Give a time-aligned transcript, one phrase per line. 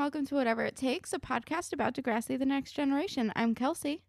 [0.00, 3.30] welcome to Whatever It Takes, a podcast about Degrassi The Next Generation.
[3.36, 4.02] I'm Kelsey.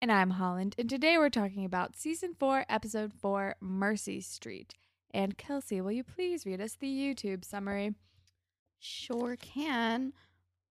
[0.00, 0.76] And I'm Holland.
[0.78, 4.72] And today we're talking about season four, episode four, Mercy Street.
[5.12, 7.96] And Kelsey, will you please read us the YouTube summary?
[8.78, 10.12] Sure can.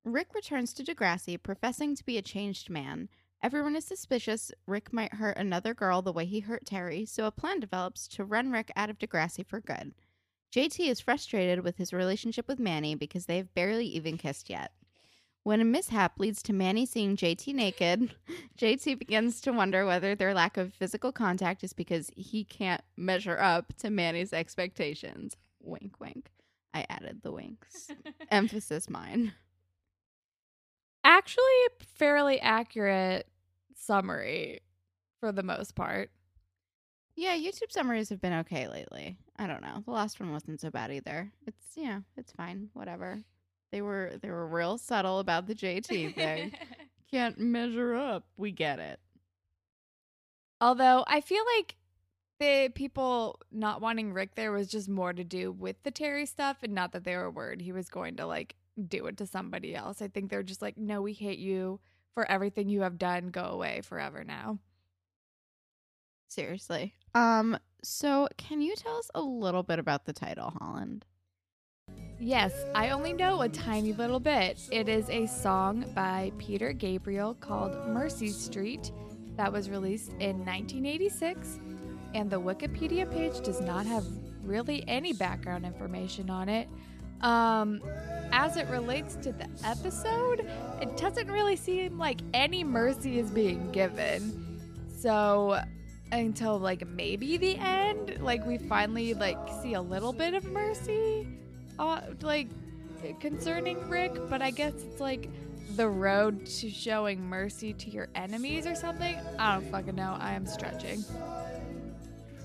[0.05, 3.09] Rick returns to Degrassi, professing to be a changed man.
[3.43, 7.31] Everyone is suspicious Rick might hurt another girl the way he hurt Terri, so a
[7.31, 9.93] plan develops to run Rick out of Degrassi for good.
[10.53, 14.71] JT is frustrated with his relationship with Manny because they have barely even kissed yet.
[15.43, 18.13] When a mishap leads to Manny seeing JT naked,
[18.59, 23.39] JT begins to wonder whether their lack of physical contact is because he can't measure
[23.39, 25.35] up to Manny's expectations.
[25.61, 26.31] Wink, wink.
[26.73, 27.89] I added the winks.
[28.31, 29.33] Emphasis mine.
[31.03, 31.43] Actually,
[31.79, 33.27] fairly accurate
[33.75, 34.59] summary
[35.19, 36.11] for the most part.
[37.15, 39.17] Yeah, YouTube summaries have been okay lately.
[39.39, 39.81] I don't know.
[39.85, 41.31] The last one wasn't so bad either.
[41.47, 42.69] It's yeah, it's fine.
[42.73, 43.23] Whatever.
[43.71, 46.53] They were they were real subtle about the JT thing.
[47.11, 48.25] Can't measure up.
[48.35, 48.99] We get it.
[50.59, 51.77] Although I feel like
[52.39, 56.57] the people not wanting Rick there was just more to do with the Terri stuff
[56.61, 58.55] and not that they were worried he was going to like
[58.87, 60.01] do it to somebody else.
[60.01, 61.79] I think they're just like, no, we hate you
[62.13, 63.29] for everything you have done.
[63.29, 64.59] Go away forever now.
[66.27, 66.93] Seriously.
[67.15, 71.05] Um, so can you tell us a little bit about the title, Holland?
[72.19, 74.59] Yes, I only know a tiny little bit.
[74.71, 78.91] It is a song by Peter Gabriel called Mercy Street
[79.37, 81.59] that was released in 1986,
[82.13, 84.05] and the Wikipedia page does not have
[84.43, 86.67] really any background information on it.
[87.21, 87.81] Um,
[88.31, 90.45] as it relates to the episode,
[90.81, 94.59] it doesn't really seem like any mercy is being given.
[94.93, 95.61] So
[96.11, 101.27] until like maybe the end like we finally like see a little bit of mercy
[101.77, 102.47] uh like
[103.19, 105.29] concerning rick but i guess it's like
[105.75, 110.33] the road to showing mercy to your enemies or something i don't fucking know i
[110.33, 111.03] am stretching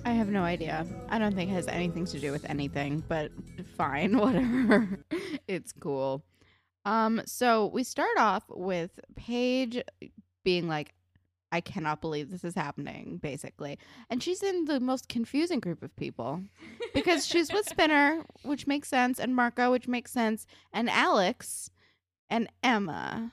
[0.07, 0.87] I have no idea.
[1.09, 3.33] I don't think it has anything to do with anything, but
[3.77, 4.99] fine, whatever.
[5.49, 6.23] it's cool.
[6.85, 9.83] Um, so we start off with Paige
[10.45, 10.93] being like,
[11.55, 13.79] I cannot believe this is happening, basically.
[14.11, 16.43] And she's in the most confusing group of people
[16.93, 21.71] because she's with Spinner, which makes sense, and Marco, which makes sense, and Alex
[22.29, 23.31] and Emma.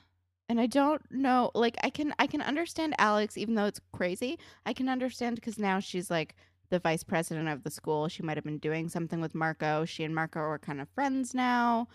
[0.48, 4.38] And I don't know, like I can I can understand Alex even though it's crazy.
[4.68, 6.36] I can understand because now she's like
[6.70, 8.08] the vice president of the school.
[8.08, 9.84] She might have been doing something with Marco.
[9.86, 11.88] She and Marco are kind of friends now.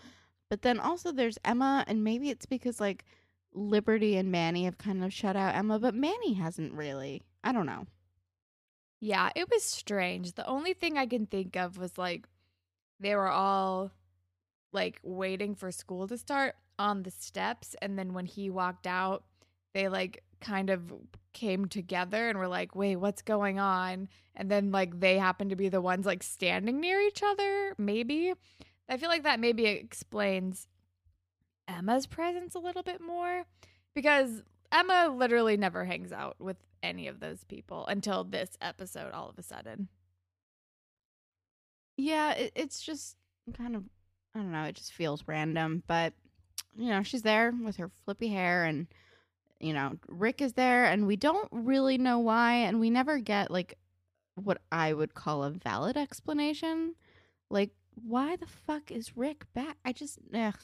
[0.49, 3.05] But then also there's Emma, and maybe it's because like
[3.53, 7.23] Liberty and Manny have kind of shut out Emma, but Manny hasn't really.
[7.43, 7.85] I don't know.
[8.99, 10.33] Yeah, it was strange.
[10.33, 12.27] The only thing I can think of was like
[12.99, 13.91] they were all
[14.73, 19.23] like waiting for school to start on the steps and then when he walked out,
[19.73, 20.93] they like kind of
[21.33, 25.55] came together and were like, "Wait, what's going on?" And then like they happened to
[25.55, 28.33] be the ones like standing near each other, maybe.
[28.89, 30.67] I feel like that maybe explains
[31.67, 33.45] Emma's presence a little bit more
[33.93, 39.29] because Emma literally never hangs out with any of those people until this episode all
[39.29, 39.87] of a sudden.
[41.97, 43.15] Yeah, it, it's just
[43.55, 43.83] kind of
[44.35, 46.13] I don't know, it just feels random, but
[46.77, 48.87] you know, she's there with her flippy hair and
[49.59, 53.49] you know, Rick is there and we don't really know why and we never get
[53.49, 53.77] like
[54.35, 56.93] what I would call a valid explanation.
[57.49, 59.77] Like why the fuck is Rick back?
[59.83, 60.59] I just ugh.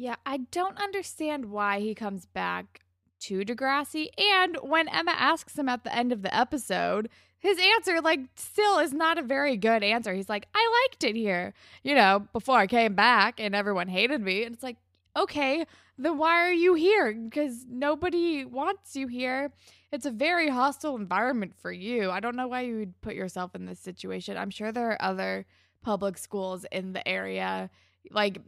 [0.00, 2.82] Yeah, I don't understand why he comes back
[3.22, 4.06] to Degrassi.
[4.16, 8.78] And when Emma asks him at the end of the episode, his answer, like, still
[8.78, 10.14] is not a very good answer.
[10.14, 14.20] He's like, I liked it here, you know, before I came back and everyone hated
[14.20, 14.44] me.
[14.44, 14.76] And it's like,
[15.16, 15.66] okay,
[15.98, 17.12] then why are you here?
[17.12, 19.50] Because nobody wants you here.
[19.90, 22.12] It's a very hostile environment for you.
[22.12, 24.36] I don't know why you would put yourself in this situation.
[24.36, 25.44] I'm sure there are other
[25.82, 27.68] public schools in the area
[28.10, 28.38] like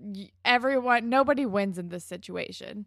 [0.44, 2.86] everyone, nobody wins in this situation.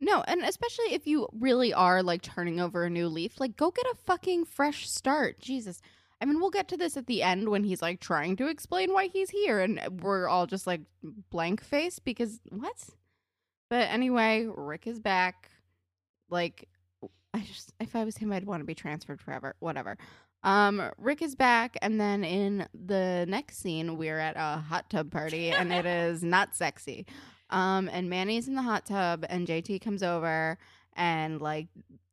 [0.00, 3.70] No, and especially if you really are like turning over a new leaf, like go
[3.70, 5.38] get a fucking fresh start.
[5.40, 5.80] Jesus.
[6.22, 8.92] I mean, we'll get to this at the end when he's like trying to explain
[8.92, 10.82] why he's here, and we're all just like
[11.30, 12.76] blank face because what?
[13.70, 15.50] But anyway, Rick is back.
[16.28, 16.68] Like,
[17.32, 19.54] I just, if I was him, I'd want to be transferred forever.
[19.60, 19.96] Whatever.
[20.42, 25.10] Um, Rick is back, and then in the next scene, we're at a hot tub
[25.10, 27.06] party, and it is not sexy.
[27.50, 30.58] Um, and Manny's in the hot tub, and JT comes over
[30.96, 31.68] and like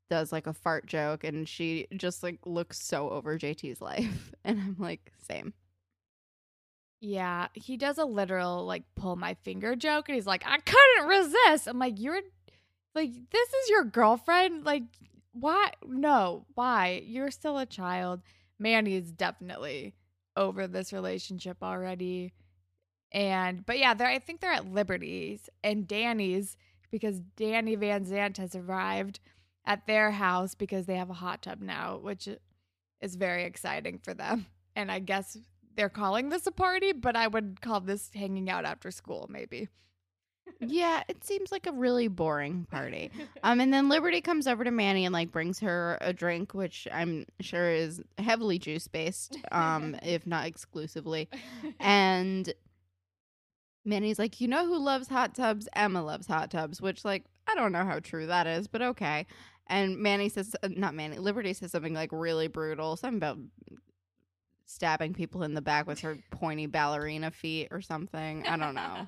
[0.10, 4.60] does like a fart joke, and she just like looks so over JT's life, and
[4.60, 5.54] I'm like, same.
[7.00, 11.08] Yeah, he does a literal like pull my finger joke and he's like, I couldn't
[11.08, 11.68] resist.
[11.68, 12.20] I'm like, you're
[12.96, 14.66] like, this is your girlfriend?
[14.66, 14.82] Like,
[15.40, 15.72] why?
[15.86, 17.04] No, why?
[17.06, 18.22] You're still a child.
[18.60, 19.94] Manny is definitely
[20.36, 22.34] over this relationship already.
[23.12, 26.58] And, but yeah, they're, I think they're at Liberty's and Danny's
[26.92, 29.20] because Danny Van Zandt has arrived
[29.66, 32.28] at their house because they have a hot tub now, which
[33.02, 34.48] is very exciting for them.
[34.78, 35.36] And I guess
[35.76, 39.70] they're calling this a party, but I would call this hanging out after school, maybe.
[40.60, 43.12] Yeah, it seems like a really boring party.
[43.44, 46.88] Um, and then Liberty comes over to Manny and like brings her a drink, which
[46.92, 51.30] I'm sure is heavily juice based, um, if not exclusively.
[51.80, 52.52] And
[53.86, 55.70] Manny's like, you know who loves hot tubs?
[55.74, 59.28] Emma loves hot tubs, which like I don't know how true that is, but okay.
[59.68, 63.38] And Manny says, uh, not Manny, Liberty says something like really brutal, something about
[64.66, 68.46] stabbing people in the back with her pointy ballerina feet or something.
[68.46, 69.08] I don't know.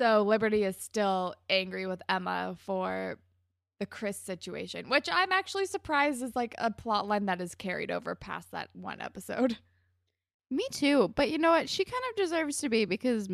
[0.00, 3.18] So Liberty is still angry with Emma for
[3.80, 7.90] the Chris situation, which I'm actually surprised is like a plot line that is carried
[7.90, 9.58] over past that one episode.
[10.50, 11.12] Me too.
[11.14, 11.68] But you know what?
[11.68, 13.28] She kind of deserves to be because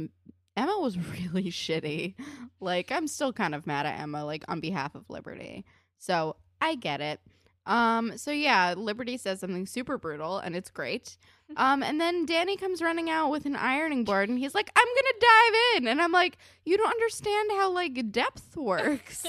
[0.57, 2.17] Emma was really shitty.
[2.59, 5.65] Like, I'm still kind of mad at Emma, like, on behalf of Liberty.
[5.99, 7.21] So I get it.
[7.67, 11.17] Um, so yeah, Liberty says something super brutal and it's great.
[11.57, 14.87] Um, and then Danny comes running out with an ironing board and he's like, I'm
[14.87, 15.89] gonna dive in.
[15.89, 19.27] And I'm like, you don't understand how like depth works.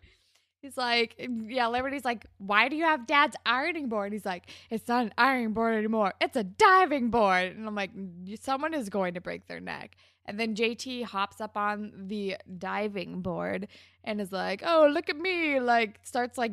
[0.62, 1.14] he's like,
[1.46, 4.12] yeah, Liberty's like, why do you have dad's ironing board?
[4.12, 6.14] He's like, it's not an ironing board anymore.
[6.20, 7.56] It's a diving board.
[7.56, 7.90] And I'm like,
[8.40, 9.96] someone is going to break their neck.
[10.26, 13.68] And then JT hops up on the diving board
[14.02, 16.52] and is like, "Oh, look at me!" Like starts like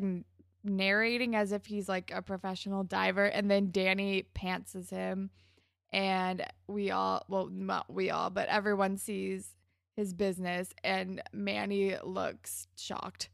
[0.64, 5.30] narrating as if he's like a professional diver, and then Danny pantses him,
[5.92, 9.50] and we all, well, not we all, but everyone sees
[9.96, 13.28] his business, and Manny looks shocked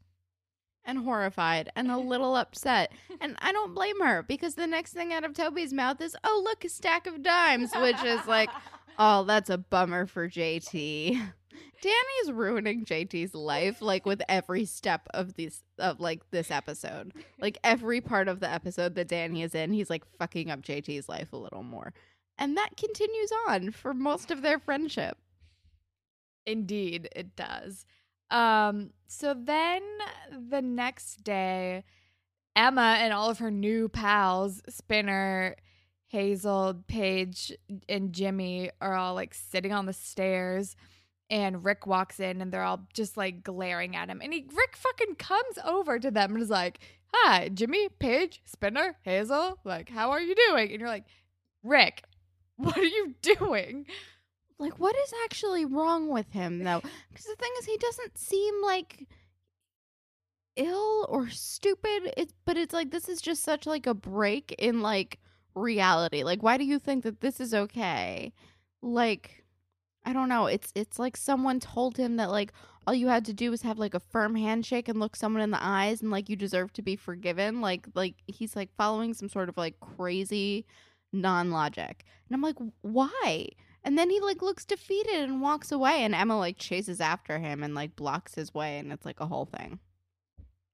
[0.83, 2.91] and horrified and a little upset.
[3.19, 6.41] And I don't blame her because the next thing out of Toby's mouth is, "Oh,
[6.43, 8.49] look, a stack of dimes," which is like,
[9.03, 11.33] Oh, that's a bummer for JT.
[11.81, 17.13] Danny's ruining JT's life like with every step of this of like this episode.
[17.39, 21.09] Like every part of the episode that Danny is in, he's like fucking up JT's
[21.09, 21.93] life a little more.
[22.37, 25.17] And that continues on for most of their friendship.
[26.45, 27.85] Indeed, it does.
[28.29, 29.81] Um so then
[30.31, 31.83] the next day
[32.55, 35.55] Emma and all of her new pals, Spinner,
[36.07, 37.53] Hazel, Paige,
[37.87, 40.75] and Jimmy are all like sitting on the stairs.
[41.31, 44.21] And Rick walks in and they're all just like glaring at him.
[44.21, 46.79] And he Rick fucking comes over to them and is like,
[47.13, 50.71] Hi, Jimmy, Paige, Spinner, Hazel, like, how are you doing?
[50.71, 51.05] And you're like,
[51.63, 52.03] Rick,
[52.57, 53.85] what are you doing?
[54.59, 56.81] Like, what is actually wrong with him though?
[57.09, 59.07] Because the thing is, he doesn't seem like
[60.55, 62.13] ill or stupid.
[62.17, 65.19] It's but it's like this is just such like a break in like
[65.55, 66.23] reality.
[66.23, 68.33] Like why do you think that this is okay?
[68.81, 69.40] Like
[70.03, 70.47] I don't know.
[70.47, 72.53] It's it's like someone told him that like
[72.87, 75.51] all you had to do was have like a firm handshake and look someone in
[75.51, 77.61] the eyes and like you deserve to be forgiven.
[77.61, 80.65] Like like he's like following some sort of like crazy
[81.13, 82.03] non-logic.
[82.27, 83.49] And I'm like, "Why?"
[83.83, 87.63] And then he like looks defeated and walks away and Emma like chases after him
[87.63, 89.79] and like blocks his way and it's like a whole thing.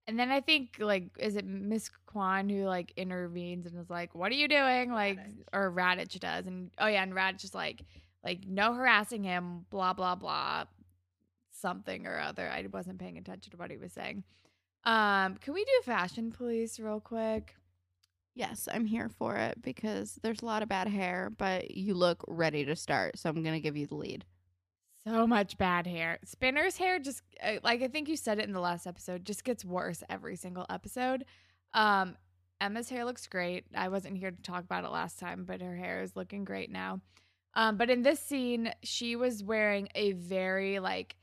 [0.08, 4.16] And then I think like is it Miss Kwan who like intervenes and is like,
[4.16, 5.44] "What are you doing?" Like Raditch.
[5.52, 7.84] or Raditch does, and oh yeah, and Raditch is like,
[8.28, 10.66] like no harassing him, blah blah blah,
[11.52, 12.48] something or other.
[12.48, 14.24] I wasn't paying attention to what he was saying.
[14.84, 17.56] Um, can we do fashion police real quick?
[18.36, 22.24] Yes, I'm here for it because there's a lot of bad hair, but you look
[22.28, 24.26] ready to start, so I'm gonna give you the lead
[25.08, 26.20] so much bad hair.
[26.26, 29.44] Spinner's hair just uh, like I think you said it in the last episode, just
[29.44, 31.26] gets worse every single episode.
[31.74, 32.18] Um
[32.60, 33.66] Emma's hair looks great.
[33.76, 36.72] I wasn't here to talk about it last time, but her hair is looking great
[36.72, 37.02] now.
[37.58, 41.18] Um but in this scene, she was wearing a very like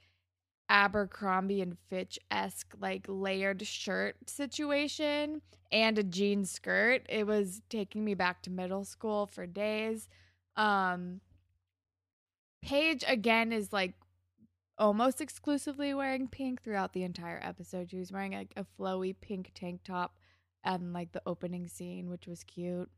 [0.69, 7.07] Abercrombie and Fitch esque like layered shirt situation and a jean skirt.
[7.09, 10.09] It was taking me back to middle school for days.
[10.57, 11.21] Um
[12.63, 13.95] Paige again is like
[14.77, 17.91] almost exclusively wearing pink throughout the entire episode.
[17.91, 20.17] She was wearing like a flowy pink tank top
[20.65, 22.91] and like the opening scene, which was cute.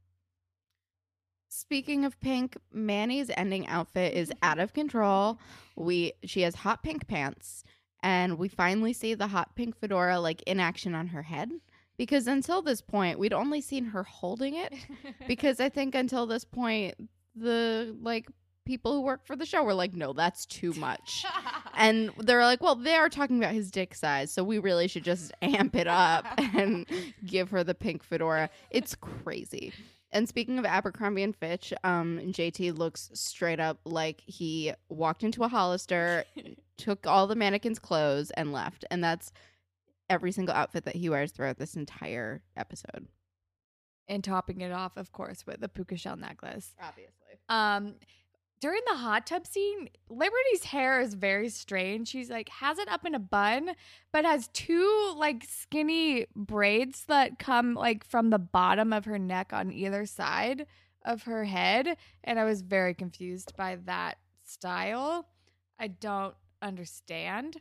[1.58, 4.38] Speaking of pink, Manny's ending outfit is mm-hmm.
[4.42, 5.38] out of control.
[5.74, 7.64] We she has hot pink pants
[8.02, 11.50] and we finally see the hot pink fedora like in action on her head
[11.96, 14.74] because until this point we'd only seen her holding it
[15.26, 16.94] because I think until this point
[17.34, 18.26] the like
[18.66, 21.24] people who work for the show were like, no, that's too much.
[21.74, 25.04] and they're like, well, they are talking about his dick size, so we really should
[25.04, 26.84] just amp it up and
[27.24, 28.50] give her the pink fedora.
[28.70, 29.72] It's crazy.
[30.12, 35.42] And speaking of Abercrombie and Fitch, um, JT looks straight up like he walked into
[35.42, 36.24] a Hollister,
[36.78, 38.84] took all the mannequin's clothes, and left.
[38.90, 39.32] And that's
[40.08, 43.08] every single outfit that he wears throughout this entire episode.
[44.08, 46.74] and topping it off, of course, with a puka shell necklace.
[46.80, 47.12] Obviously.
[47.48, 47.94] Um,
[48.60, 52.08] during the hot tub scene, Liberty's hair is very strange.
[52.08, 53.72] She's like has it up in a bun,
[54.12, 59.52] but has two like skinny braids that come like from the bottom of her neck
[59.52, 60.66] on either side
[61.04, 65.28] of her head, and I was very confused by that style.
[65.78, 67.60] I don't understand.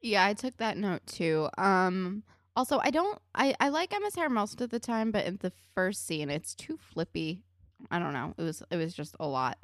[0.00, 1.48] Yeah, I took that note too.
[1.58, 2.22] Um
[2.54, 5.52] also I don't I, I like Emma's hair most of the time, but in the
[5.74, 7.45] first scene it's too flippy.
[7.90, 8.34] I don't know.
[8.36, 9.58] It was it was just a lot.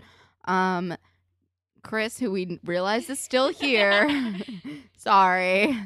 [0.44, 0.96] Um
[1.82, 4.08] Chris, who we realize is still here,
[4.96, 5.76] sorry,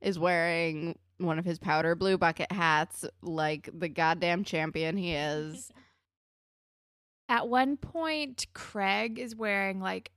[0.00, 5.70] is wearing one of his powder blue bucket hats like the goddamn champion he is.
[7.28, 10.12] At one point, Craig is wearing like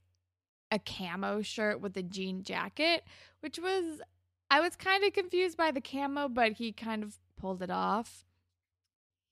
[0.70, 3.02] a camo shirt with a jean jacket,
[3.40, 4.00] which was,
[4.48, 8.24] I was kind of confused by the camo, but he kind of pulled it off.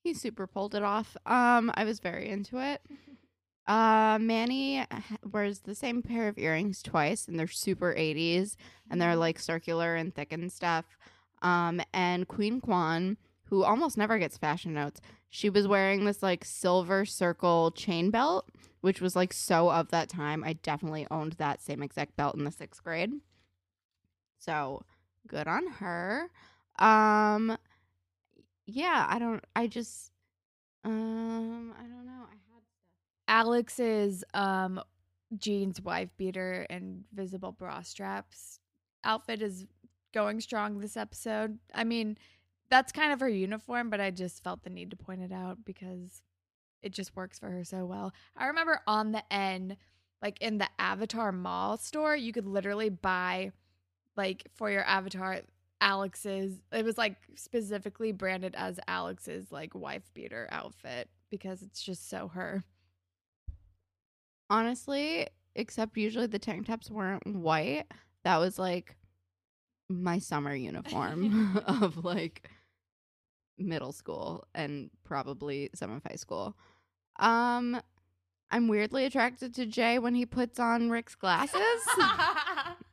[0.03, 1.17] He super pulled it off.
[1.25, 2.81] Um, I was very into it.
[3.67, 4.83] Uh, Manny
[5.31, 8.55] wears the same pair of earrings twice, and they're super 80s,
[8.89, 10.85] and they're like circular and thick and stuff.
[11.41, 16.43] Um, and Queen Kwan, who almost never gets fashion notes, she was wearing this like
[16.43, 18.49] silver circle chain belt,
[18.81, 20.43] which was like so of that time.
[20.43, 23.11] I definitely owned that same exact belt in the sixth grade.
[24.39, 24.83] So
[25.27, 26.31] good on her.
[26.79, 27.57] Um,
[28.71, 30.11] yeah, I don't, I just,
[30.83, 32.23] um, I don't know.
[32.27, 32.63] I had
[33.27, 34.81] Alex's um,
[35.37, 38.59] jeans wife beater and visible bra straps
[39.03, 39.65] outfit is
[40.13, 41.59] going strong this episode.
[41.73, 42.17] I mean,
[42.69, 45.59] that's kind of her uniform, but I just felt the need to point it out
[45.65, 46.21] because
[46.81, 48.13] it just works for her so well.
[48.35, 49.77] I remember on the N,
[50.21, 53.51] like in the Avatar Mall store, you could literally buy,
[54.15, 55.41] like, for your avatar,
[55.81, 56.61] Alex's.
[56.71, 62.27] It was like specifically branded as Alex's like wife beater outfit because it's just so
[62.29, 62.63] her.
[64.49, 67.85] honestly, except usually the tank tops weren't white.
[68.23, 68.95] That was like
[69.89, 72.49] my summer uniform of like
[73.57, 76.55] middle school and probably some of high school.
[77.19, 77.81] Um
[78.51, 81.59] I'm weirdly attracted to Jay when he puts on Rick's glasses.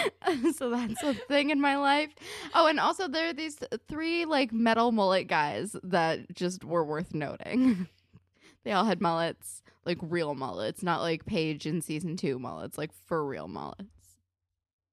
[0.56, 2.10] so that's a thing in my life.
[2.54, 3.58] Oh, and also there are these
[3.88, 7.88] three like metal mullet guys that just were worth noting.
[8.64, 12.90] they all had mullets, like real mullets, not like Paige in season two mullets, like
[13.06, 14.16] for real mullets.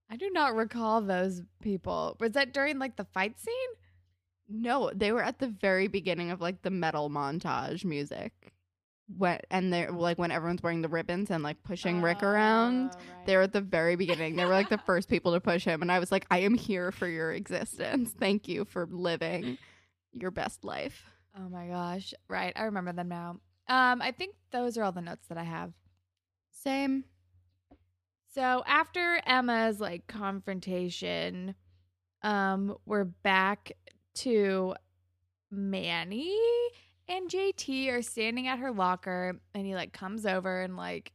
[0.09, 2.17] I do not recall those people.
[2.19, 3.69] Was that during like the fight scene?
[4.47, 8.33] No, they were at the very beginning of like the metal montage music.
[9.17, 12.91] When and they're like when everyone's wearing the ribbons and like pushing Rick around.
[13.25, 14.35] They were at the very beginning.
[14.35, 15.81] They were like the first people to push him.
[15.81, 18.13] And I was like, I am here for your existence.
[18.19, 19.57] Thank you for living
[20.13, 21.09] your best life.
[21.37, 22.13] Oh my gosh.
[22.27, 22.53] Right.
[22.55, 23.39] I remember them now.
[23.67, 25.73] Um, I think those are all the notes that I have.
[26.51, 27.03] Same.
[28.33, 31.55] So after Emma's like confrontation,
[32.21, 33.71] um, we're back
[34.15, 34.75] to
[35.51, 36.37] Manny
[37.09, 41.11] and JT are standing at her locker and he like comes over and like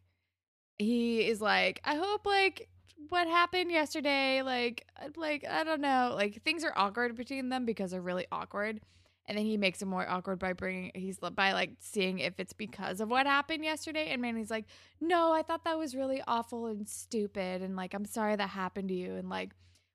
[0.77, 2.69] he is like, I hope like
[3.09, 7.65] what happened yesterday, like uh, like I don't know, like things are awkward between them
[7.65, 8.81] because they're really awkward.
[9.27, 12.53] And then he makes it more awkward by bringing he's by like seeing if it's
[12.53, 14.09] because of what happened yesterday.
[14.11, 14.67] And Manny's like,
[15.01, 17.63] no, I thought that was really awful and stupid.
[17.63, 19.15] And like, I'm sorry that happened to you.
[19.15, 19.53] And like,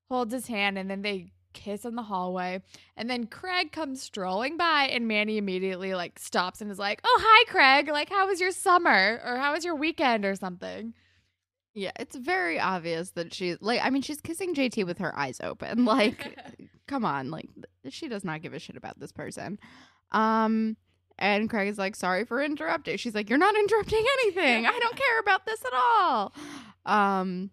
[0.09, 0.79] holds his hand.
[0.79, 2.61] And then they kiss in the hallway.
[2.97, 4.89] And then Craig comes strolling by.
[4.91, 7.89] And Manny immediately like stops and is like, oh, hi, Craig.
[7.89, 9.21] Like, how was your summer?
[9.25, 10.93] Or how was your weekend or something?
[11.73, 15.39] Yeah, it's very obvious that she's like, I mean, she's kissing JT with her eyes
[15.41, 15.85] open.
[15.89, 16.37] Like,
[16.87, 17.31] come on.
[17.31, 17.49] Like,
[17.89, 19.59] she does not give a shit about this person.
[20.11, 20.77] Um,
[21.17, 22.97] and Craig is like, sorry for interrupting.
[22.97, 24.65] She's like, you're not interrupting anything.
[24.67, 26.33] I don't care about this at all.
[26.85, 27.51] Um,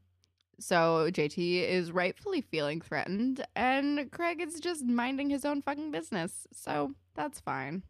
[0.59, 6.47] so JT is rightfully feeling threatened, and Craig is just minding his own fucking business.
[6.53, 7.83] So that's fine.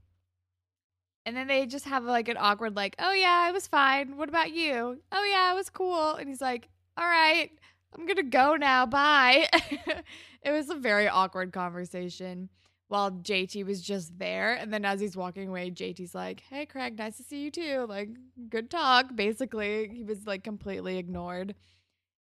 [1.25, 4.17] And then they just have like an awkward, like, oh yeah, I was fine.
[4.17, 5.01] What about you?
[5.13, 6.15] Oh yeah, it was cool.
[6.15, 7.51] And he's like, all right,
[7.97, 8.87] I'm gonna go now.
[8.87, 9.49] Bye.
[10.43, 12.49] it was a very awkward conversation.
[12.89, 14.55] while JT was just there.
[14.55, 17.87] And then as he's walking away, JT's like, Hey, Craig, nice to see you too.
[17.89, 18.11] Like,
[18.49, 19.15] good talk.
[19.17, 21.55] Basically, he was like completely ignored.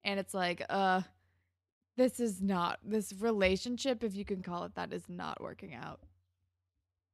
[0.05, 1.03] And it's like, uh,
[1.97, 6.01] this is not, this relationship, if you can call it that, is not working out.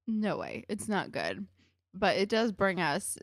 [0.06, 0.64] No way.
[0.68, 1.46] It's not good.
[1.94, 3.18] But it does bring us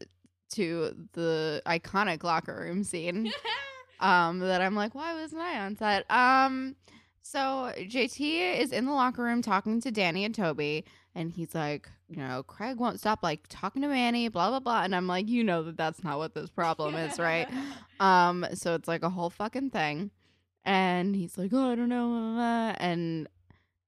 [0.54, 3.32] to the iconic locker room scene.
[4.00, 6.10] um, that I'm like, why wasn't I on set?
[6.10, 6.76] Um,
[7.22, 10.86] so JT is in the locker room talking to Danny and Toby,
[11.18, 14.84] and he's like, you know, Craig won't stop like talking to Manny, blah blah blah,
[14.84, 17.48] and I'm like, you know that that's not what this problem is, right?
[18.00, 20.12] um, so it's like a whole fucking thing,
[20.64, 22.76] and he's like, oh, I don't know, blah, blah, blah.
[22.80, 23.28] and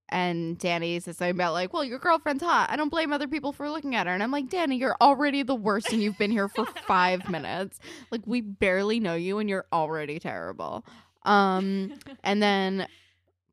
[0.09, 2.71] and Danny says something about like, well, your girlfriend's hot.
[2.71, 4.13] I don't blame other people for looking at her.
[4.13, 7.79] And I'm like, Danny, you're already the worst, and you've been here for five minutes.
[8.09, 10.83] Like we barely know you, and you're already terrible.
[11.23, 11.93] Um,
[12.23, 12.87] and then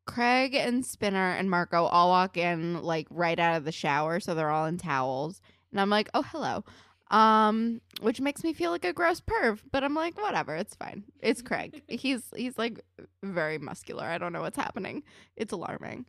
[0.07, 4.33] Craig and Spinner and Marco all walk in like right out of the shower, so
[4.33, 5.41] they're all in towels.
[5.71, 6.63] And I'm like, oh hello.
[7.11, 11.03] Um, which makes me feel like a gross perv, but I'm like, whatever, it's fine.
[11.21, 11.83] It's Craig.
[11.87, 12.81] he's he's like
[13.21, 14.05] very muscular.
[14.05, 15.03] I don't know what's happening.
[15.35, 16.05] It's alarming.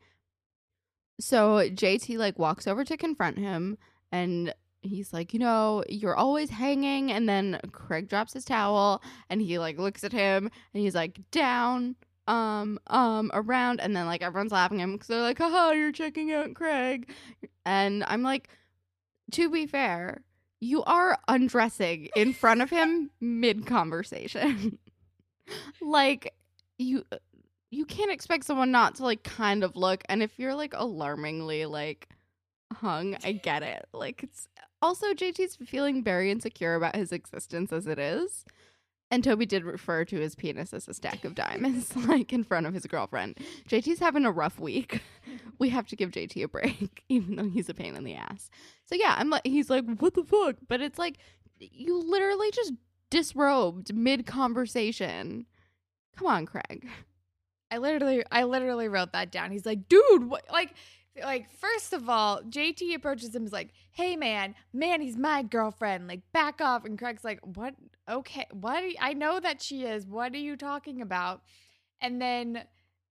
[1.21, 3.77] So JT like walks over to confront him
[4.13, 7.11] and he's like, you know, you're always hanging.
[7.13, 11.19] And then Craig drops his towel and he like looks at him and he's like,
[11.31, 11.97] down,
[12.29, 13.81] um, um, around.
[13.81, 17.11] And then like everyone's laughing at him because they're like, haha, you're checking out Craig.
[17.67, 18.49] And I'm like,
[19.33, 20.23] to be fair,
[20.61, 24.79] you are undressing in front of him mid conversation.
[25.81, 26.35] like,
[26.79, 27.05] you
[27.71, 31.67] you can't expect someone not to like kind of look and if you're like alarmingly
[31.67, 32.09] like
[32.73, 34.49] hung i get it like it's
[34.81, 38.45] also jt's feeling very insecure about his existence as it is
[39.11, 42.67] and toby did refer to his penis as a stack of diamonds like in front
[42.67, 43.39] of his girlfriend.
[43.69, 45.03] Jt's having a rough week.
[45.61, 48.49] We have to give jt a break even though he's a pain in the ass.
[48.87, 50.57] So yeah i'm like he's like what the fuck?
[50.69, 51.19] But it's like
[51.59, 52.73] you literally just
[53.11, 55.47] disrobed mid conversation
[56.17, 56.89] come on craig.
[57.71, 59.51] I literally, I literally wrote that down.
[59.51, 60.45] He's like, dude, what?
[60.51, 60.75] Like,
[61.23, 66.09] like first of all, JT approaches him is like, "Hey, man, man, he's my girlfriend.
[66.09, 67.75] Like, back off." And Craig's like, "What?
[68.09, 68.83] Okay, what?
[68.83, 70.07] You, I know that she is.
[70.07, 71.43] What are you talking about?"
[72.01, 72.65] And then,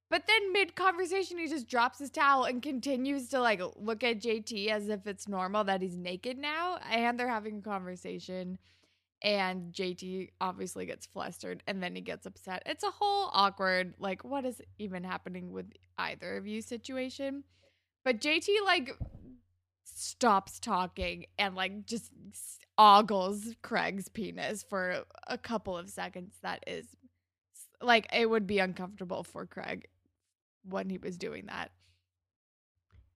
[0.09, 4.21] but then mid conversation, he just drops his towel and continues to like look at
[4.21, 8.57] JT as if it's normal that he's naked now, and they're having a conversation
[9.21, 12.63] and JT obviously gets flustered and then he gets upset.
[12.65, 17.43] It's a whole awkward, like, what is even happening with either of you situation.
[18.07, 18.97] But JT, like,
[19.83, 22.09] stops talking and, like, just
[22.77, 26.37] ogles Craig's penis for a couple of seconds.
[26.41, 26.85] That is,
[27.81, 29.89] like, it would be uncomfortable for Craig
[30.63, 31.71] when he was doing that.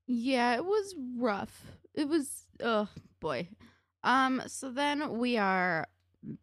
[0.07, 1.67] Yeah, it was rough.
[1.93, 2.89] It was, oh
[3.21, 3.47] boy.
[4.03, 5.87] Um, so then we are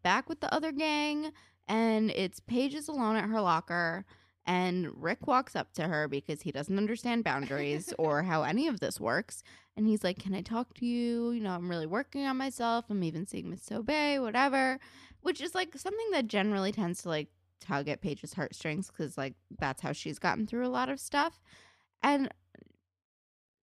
[0.02, 1.32] back with the other gang,
[1.68, 4.06] and it's Paige is alone at her locker.
[4.48, 8.80] And Rick walks up to her because he doesn't understand boundaries or how any of
[8.80, 9.42] this works.
[9.76, 11.32] And he's like, Can I talk to you?
[11.32, 12.86] You know, I'm really working on myself.
[12.88, 14.80] I'm even seeing Miss Sauvé, whatever.
[15.20, 17.28] Which is like something that generally tends to like
[17.60, 21.42] tug at Paige's heartstrings because like that's how she's gotten through a lot of stuff.
[22.02, 22.32] And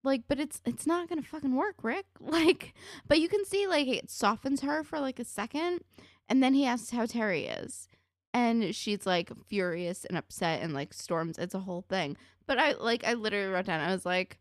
[0.04, 2.76] like but it's it's not gonna fucking work rick like
[3.08, 5.80] but you can see like it softens her for like a second
[6.30, 7.88] and then he asks how terri is
[8.36, 11.38] and she's like furious and upset and like storms.
[11.38, 12.18] It's a whole thing.
[12.46, 14.38] But i like i literally wrote down i was like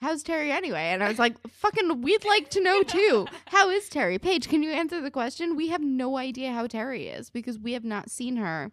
[0.00, 0.90] how's terri anyway?
[0.92, 3.26] And i was like fucking we'd like to know too.
[3.46, 4.20] How is terri?
[4.20, 5.56] Paige can you answer the question?
[5.56, 8.72] We have no idea how terri is because we have not seen her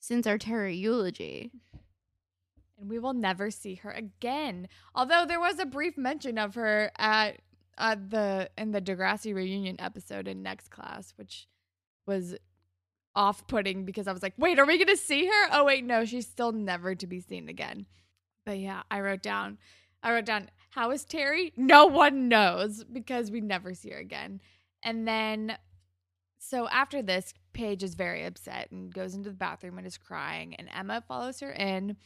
[0.00, 1.52] since our terri eulogy.
[2.78, 4.68] And we will never see her again.
[4.94, 7.40] Although there was a brief mention of her at
[7.76, 11.46] at the in the Degrassi reunion episode in next class, which
[12.06, 12.34] was
[13.14, 16.04] off-putting because I was like, "Wait, are we going to see her?" Oh wait, no,
[16.04, 17.86] she's still never to be seen again.
[18.44, 19.58] But yeah, I wrote down
[20.02, 21.52] I wrote down how is Terri?
[21.56, 24.40] No one knows because we never see her again.
[24.82, 25.56] And then
[26.38, 30.54] so after this, Paige is very upset and goes into the bathroom and is crying
[30.54, 31.96] and Emma follows her in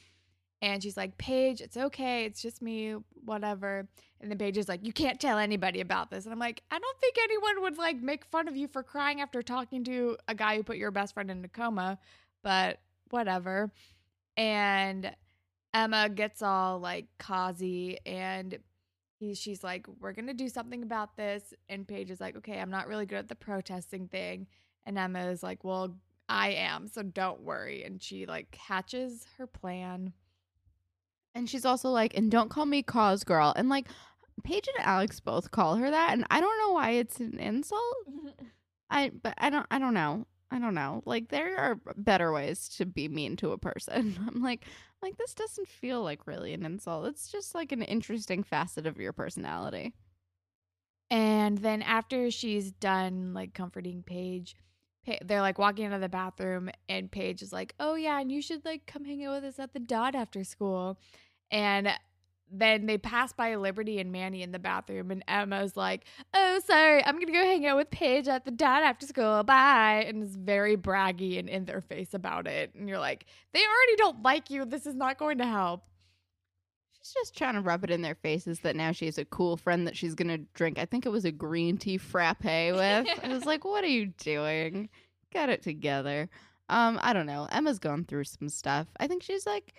[0.60, 2.24] and she's like, Paige, it's okay.
[2.24, 3.88] It's just me, whatever.
[4.20, 6.24] And then Paige is like, You can't tell anybody about this.
[6.24, 9.20] And I'm like, I don't think anyone would like make fun of you for crying
[9.20, 11.98] after talking to a guy who put your best friend in a coma,
[12.42, 12.78] but
[13.10, 13.70] whatever.
[14.36, 15.14] And
[15.74, 18.58] Emma gets all like cozy and
[19.18, 21.54] he, she's like, We're going to do something about this.
[21.68, 24.46] And Paige is like, Okay, I'm not really good at the protesting thing.
[24.84, 25.96] And Emma is like, Well,
[26.28, 27.84] I am, so don't worry.
[27.84, 30.12] And she like hatches her plan
[31.36, 33.52] And she's also like, and don't call me cause girl.
[33.54, 33.88] And like,
[34.42, 37.94] Paige and Alex both call her that, and I don't know why it's an insult.
[38.90, 40.26] I but I don't I don't know.
[40.50, 41.02] I don't know.
[41.04, 44.18] Like there are better ways to be mean to a person.
[44.26, 44.64] I'm like
[45.02, 47.06] like this doesn't feel like really an insult.
[47.06, 49.92] It's just like an interesting facet of your personality.
[51.10, 54.56] And then after she's done like comforting Paige,
[55.06, 58.30] Pa- they're like walking out of the bathroom, and Paige is like, "Oh yeah, and
[58.30, 60.98] you should like come hang out with us at the Dot after school."
[61.50, 61.90] And
[62.50, 67.04] then they pass by Liberty and Manny in the bathroom, and Emma's like, "Oh, sorry,
[67.04, 69.42] I'm gonna go hang out with Paige at the Dot after school.
[69.42, 72.74] Bye." And is very braggy and in their face about it.
[72.74, 74.64] And you're like, "They already don't like you.
[74.64, 75.84] This is not going to help."
[76.92, 79.56] She's just trying to rub it in their faces that now she has a cool
[79.56, 80.78] friend that she's gonna drink.
[80.78, 83.08] I think it was a green tea frappe with.
[83.24, 84.88] I was like, "What are you doing?
[85.32, 86.28] Get it together."
[86.68, 87.48] Um, I don't know.
[87.50, 88.88] Emma's gone through some stuff.
[88.98, 89.72] I think she's like,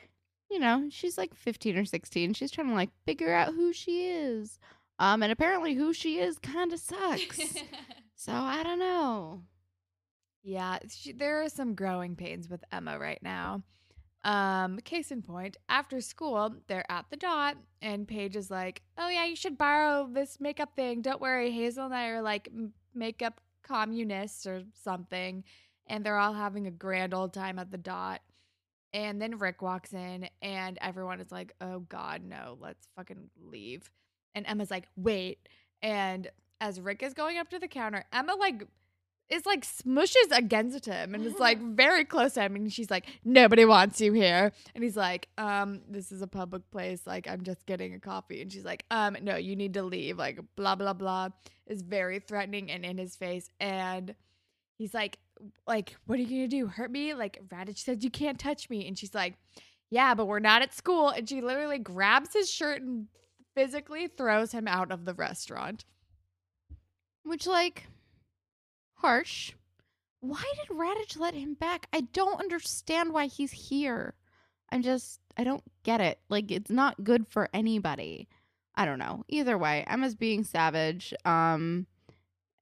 [0.49, 2.33] you know, she's like 15 or 16.
[2.33, 4.59] She's trying to like figure out who she is.
[4.99, 7.39] Um, and apparently who she is kind of sucks.
[8.15, 9.43] so I don't know.
[10.43, 13.63] Yeah, she, there are some growing pains with Emma right now.
[14.23, 19.09] Um, case in point, after school, they're at the dot, and Paige is like, "Oh
[19.09, 21.01] yeah, you should borrow this makeup thing.
[21.01, 22.49] Don't worry, Hazel and I are like
[22.93, 25.43] makeup communists or something."
[25.85, 28.21] And they're all having a grand old time at the dot.
[28.93, 32.57] And then Rick walks in, and everyone is like, "Oh God, no!
[32.59, 33.89] Let's fucking leave."
[34.33, 35.47] And Emma's like, "Wait!"
[35.81, 36.29] And
[36.61, 38.67] as Rick is going up to the counter, Emma like
[39.29, 43.05] is like smushes against him and is like very close to him and she's like
[43.25, 47.43] nobody wants you here and he's like um this is a public place like i'm
[47.43, 50.75] just getting a coffee and she's like um no you need to leave like blah
[50.75, 51.27] blah blah
[51.65, 54.15] is very threatening and in his face and
[54.77, 55.17] he's like
[55.67, 58.87] like what are you gonna do hurt me like Raditch said you can't touch me
[58.87, 59.35] and she's like
[59.89, 63.07] yeah but we're not at school and she literally grabs his shirt and
[63.55, 65.85] physically throws him out of the restaurant
[67.23, 67.87] Which like
[68.95, 69.53] harsh.
[70.19, 71.87] Why did Raditch let him back?
[71.93, 74.15] I don't understand why he's here.
[74.71, 76.19] I'm just I don't get it.
[76.29, 78.27] Like it's not good for anybody.
[78.75, 79.23] I don't know.
[79.29, 81.13] Either way, Emma's being savage.
[81.25, 81.87] Um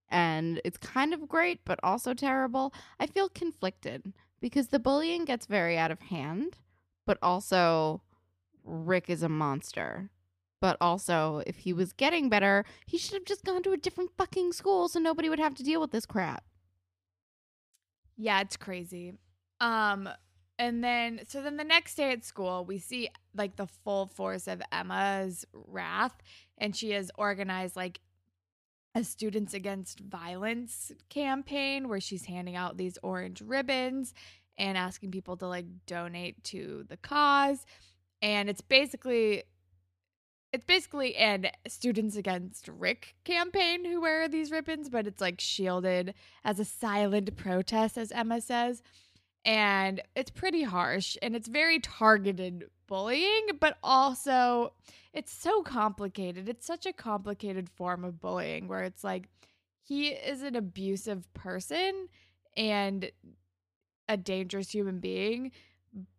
[0.09, 2.73] and it's kind of great but also terrible.
[2.99, 6.59] I feel conflicted because the bullying gets very out of hand,
[7.05, 8.01] but also
[8.63, 10.09] Rick is a monster.
[10.61, 14.11] But also, if he was getting better, he should have just gone to a different
[14.17, 16.43] fucking school so nobody would have to deal with this crap.
[18.17, 19.13] Yeah, it's crazy.
[19.59, 20.09] Um
[20.57, 24.47] and then so then the next day at school, we see like the full force
[24.47, 26.15] of Emma's wrath
[26.57, 27.99] and she has organized like
[28.95, 34.13] a students against violence campaign where she's handing out these orange ribbons
[34.57, 37.65] and asking people to like donate to the cause.
[38.21, 39.43] And it's basically
[40.53, 46.13] it's basically an students against rick campaign who wear these ribbons but it's like shielded
[46.45, 48.81] as a silent protest as emma says.
[49.43, 54.73] And it's pretty harsh and it's very targeted bullying but also
[55.13, 56.49] it's so complicated.
[56.49, 59.29] It's such a complicated form of bullying where it's like
[59.81, 62.09] he is an abusive person
[62.57, 63.09] and
[64.09, 65.51] a dangerous human being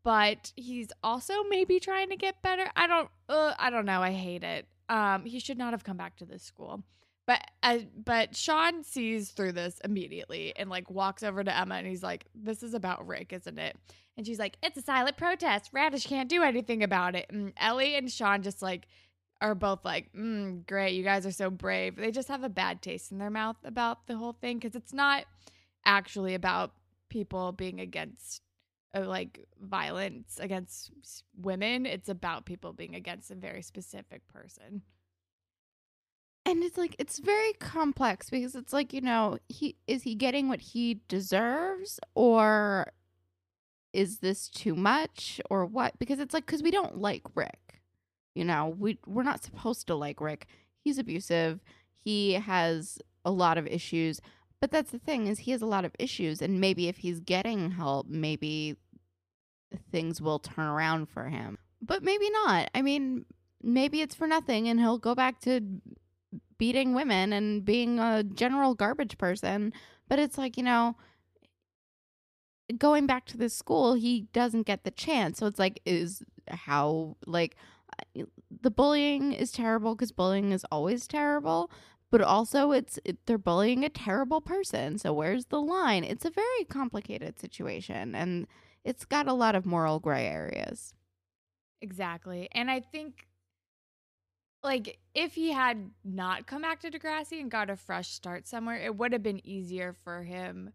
[0.03, 2.71] but he's also maybe trying to get better.
[2.75, 4.01] I don't uh, i don't know.
[4.03, 4.67] I hate it.
[4.89, 6.83] Um he should not have come back to this school
[7.27, 11.87] but uh, but Sean sees through this immediately and like walks over to Emma and
[11.87, 13.77] he's like, "This is about Rick, isn't it?"
[14.17, 15.73] And she's like, "It's a silent protest.
[15.73, 18.87] Raditch can't do anything about it." And Ellie and Sean just like
[19.41, 22.81] are both like, mm, "Great, you guys are so brave." They just have a bad
[22.81, 25.25] taste in their mouth about the whole thing because it's not
[25.85, 26.73] actually about
[27.09, 28.43] people being against
[28.95, 30.93] uh, like violence against
[31.37, 31.87] women.
[31.87, 34.83] It's about people being against a very specific person.
[36.47, 40.49] And it's like it's very complex because it's like, you know, he is he getting
[40.49, 42.93] what he deserves or
[43.93, 45.99] is this too much or what?
[45.99, 47.83] Because it's like cuz we don't like Rick.
[48.37, 50.47] You know, we we're not supposed to like Rick.
[50.85, 51.65] He's abusive.
[51.99, 54.21] He has a lot of issues.
[54.61, 57.19] But that's the thing is he has a lot of issues and maybe if he's
[57.19, 58.77] getting help, maybe
[59.91, 61.59] things will turn around for him.
[61.83, 62.71] But maybe not.
[62.73, 63.25] I mean,
[63.61, 65.81] maybe it's for nothing and he'll go back to
[66.59, 69.73] beating women and being a general garbage person.
[70.09, 70.97] But it's like, you know,
[72.79, 75.39] going back to this school, he doesn't get the chance.
[75.39, 77.57] So it's like, is how, like,
[78.19, 78.25] uh,
[78.61, 81.71] the bullying is terrible because bullying is always terrible.
[82.11, 84.97] But also, it's it, they're bullying a terrible person.
[84.97, 86.05] So where's the line?
[86.05, 88.47] It's a very complicated situation, and
[88.85, 90.95] it's got a lot of moral gray areas.
[91.83, 92.49] Exactly.
[92.53, 93.26] And I think
[94.67, 98.77] like if he had not come back to Degrassi and got a fresh start somewhere,
[98.77, 100.73] it would have been easier for him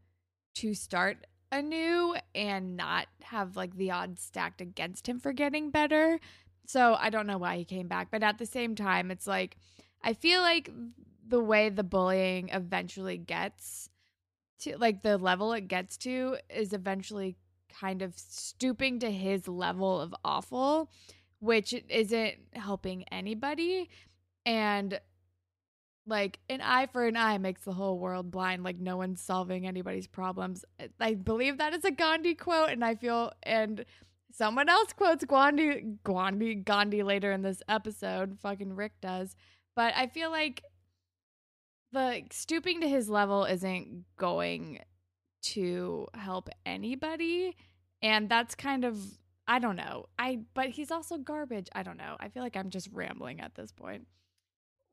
[0.56, 6.22] to start anew and not have like the odds stacked against him for getting better.
[6.66, 9.58] So I don't know why he came back, but at the same time it's like
[10.02, 10.72] I feel like
[11.28, 13.90] the way the bullying eventually gets
[14.62, 17.36] to like the level it gets to is eventually
[17.78, 20.90] kind of stooping to his level of awful
[21.42, 23.90] which isn't helping anybody.
[24.46, 25.00] And
[26.08, 28.64] like an eye for an eye makes the whole world blind.
[28.64, 30.64] Like no one's solving anybody's problems.
[31.00, 33.86] I believe that is a Gandhi quote, and I feel and
[34.32, 38.40] someone else quotes Gandhi Gandhi Gandhi later in this episode.
[38.40, 39.36] Fucking Rick does,
[39.76, 40.64] but I feel like
[41.92, 44.80] the stooping to his level isn't going
[45.44, 47.56] to help anybody,
[48.02, 49.00] and that's kind of
[49.48, 50.06] I don't know.
[50.20, 51.68] I but he's also garbage.
[51.74, 52.16] I don't know.
[52.20, 54.08] I feel like I'm just rambling at this point.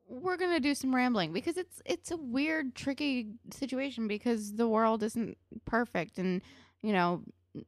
[0.07, 4.69] We're going to do some rambling because it's it's a weird tricky situation because the
[4.69, 6.43] world isn't perfect and
[6.81, 7.23] you know,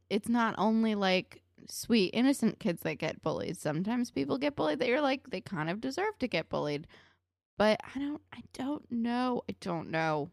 [0.08, 3.58] it's not only like sweet innocent kids that get bullied.
[3.58, 6.86] Sometimes people get bullied that you're like they kind of deserve to get bullied.
[7.58, 9.42] But I don't I don't know.
[9.50, 10.30] I don't know.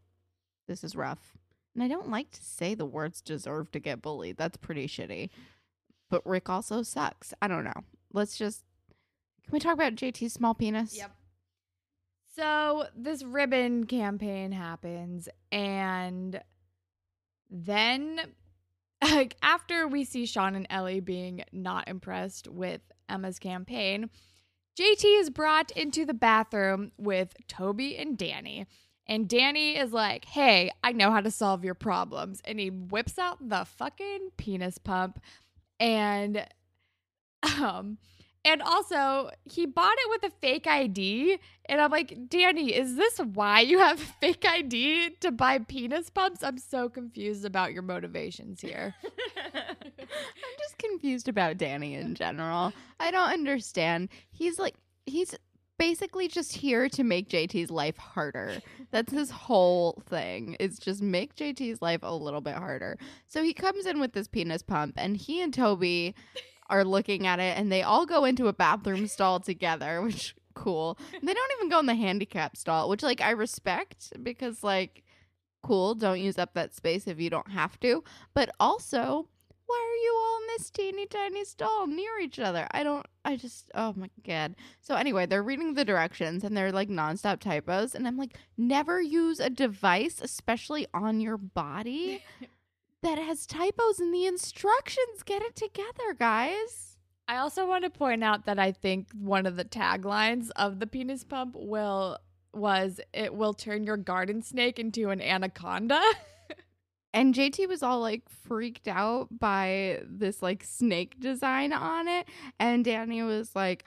[0.67, 1.37] This is rough.
[1.75, 4.37] And I don't like to say the words deserve to get bullied.
[4.37, 5.29] That's pretty shitty
[6.09, 7.33] but Rick also sucks.
[7.41, 7.83] I don't know.
[8.13, 8.63] Let's just
[9.43, 10.97] can we talk about JT's small penis?
[10.97, 11.11] Yep.
[12.35, 16.41] So this ribbon campaign happens, and
[17.49, 18.19] then
[19.01, 24.09] like after we see Sean and Ellie being not impressed with Emma's campaign,
[24.77, 28.67] JT is brought into the bathroom with Toby and Danny.
[29.09, 32.41] And Danny is like, hey, I know how to solve your problems.
[32.43, 35.19] And he whips out the fucking penis pump
[35.79, 36.45] and
[37.59, 37.97] um
[38.45, 43.17] and also he bought it with a fake ID and I'm like, "Danny, is this
[43.17, 48.61] why you have fake ID to buy penis pumps?" I'm so confused about your motivations
[48.61, 48.95] here.
[49.03, 52.71] I'm just confused about Danny in general.
[52.99, 54.09] I don't understand.
[54.31, 55.35] He's like he's
[55.77, 58.61] basically just here to make JT's life harder.
[58.91, 60.55] That's his whole thing.
[60.59, 62.97] Is just make JT's life a little bit harder.
[63.27, 66.15] So he comes in with this penis pump and he and Toby
[66.69, 70.97] are looking at it and they all go into a bathroom stall together, which cool.
[71.13, 75.03] And they don't even go in the handicap stall, which like I respect because like
[75.63, 78.03] cool, don't use up that space if you don't have to.
[78.33, 79.27] But also
[79.67, 82.67] why are you all in this teeny tiny stall near each other?
[82.71, 84.55] I don't, I just, oh my God.
[84.81, 87.93] So, anyway, they're reading the directions and they're like nonstop typos.
[87.93, 92.23] And I'm like, never use a device, especially on your body,
[93.03, 95.23] that has typos in the instructions.
[95.25, 96.97] Get it together, guys.
[97.27, 100.87] I also want to point out that I think one of the taglines of the
[100.87, 102.17] penis pump will
[102.53, 106.01] was it will turn your garden snake into an anaconda.
[107.13, 112.27] And JT was all like freaked out by this like snake design on it.
[112.59, 113.85] And Danny was like,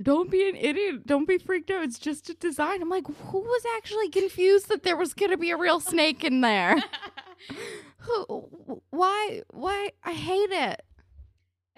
[0.00, 1.06] don't be an idiot.
[1.06, 1.82] Don't be freaked out.
[1.82, 2.82] It's just a design.
[2.82, 6.22] I'm like, who was actually confused that there was going to be a real snake
[6.22, 6.76] in there?
[7.98, 9.42] who, why?
[9.48, 9.92] Why?
[10.04, 10.82] I hate it.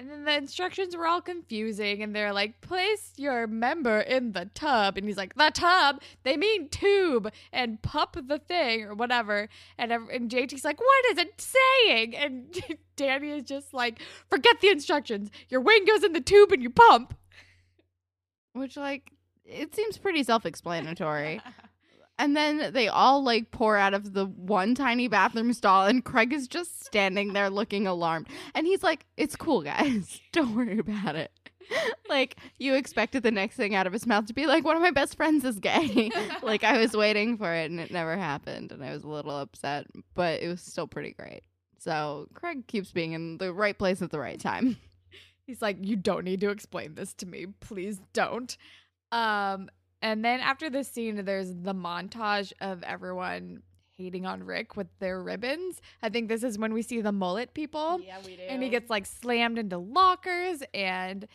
[0.00, 4.46] And then the instructions were all confusing, and they're like, place your member in the
[4.54, 4.96] tub.
[4.96, 6.00] And he's like, the tub?
[6.22, 9.50] They mean tube, and pump the thing, or whatever.
[9.76, 12.16] And, and JT's like, what is it saying?
[12.16, 15.30] And Danny is just like, forget the instructions.
[15.50, 17.12] Your wing goes in the tube and you pump.
[18.54, 19.12] Which, like,
[19.44, 21.42] it seems pretty self explanatory.
[22.20, 26.34] And then they all like pour out of the one tiny bathroom stall, and Craig
[26.34, 28.28] is just standing there looking alarmed.
[28.54, 30.20] And he's like, It's cool, guys.
[30.32, 31.32] Don't worry about it.
[32.10, 34.82] like, you expected the next thing out of his mouth to be like, One of
[34.82, 36.10] my best friends is gay.
[36.42, 38.70] like, I was waiting for it, and it never happened.
[38.70, 41.40] And I was a little upset, but it was still pretty great.
[41.78, 44.76] So, Craig keeps being in the right place at the right time.
[45.46, 47.46] He's like, You don't need to explain this to me.
[47.60, 48.54] Please don't.
[49.10, 49.70] Um,
[50.02, 53.62] and then after this scene, there's the montage of everyone
[53.96, 55.80] hating on Rick with their ribbons.
[56.02, 58.00] I think this is when we see the mullet people.
[58.04, 58.42] Yeah, we do.
[58.42, 61.26] And he gets like slammed into lockers and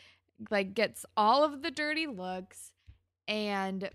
[0.50, 2.72] like gets all of the dirty looks.
[3.28, 3.90] And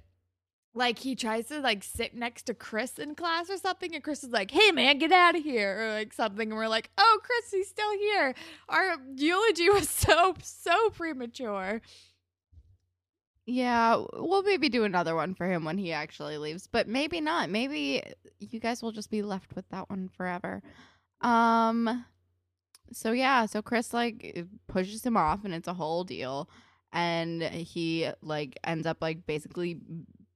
[0.73, 4.23] like he tries to like sit next to Chris in class or something, and Chris
[4.23, 6.51] is like, "Hey man, get out of here," or like something.
[6.51, 8.35] And we're like, "Oh, Chris, he's still here."
[8.69, 11.81] Our eulogy was so so premature.
[13.47, 17.51] Yeah, we'll maybe do another one for him when he actually leaves, but maybe not.
[17.51, 18.03] Maybe
[18.39, 20.63] you guys will just be left with that one forever.
[21.21, 22.05] Um
[22.93, 26.49] so yeah, so Chris like pushes him off and it's a whole deal.
[26.93, 29.81] And he like ends up like basically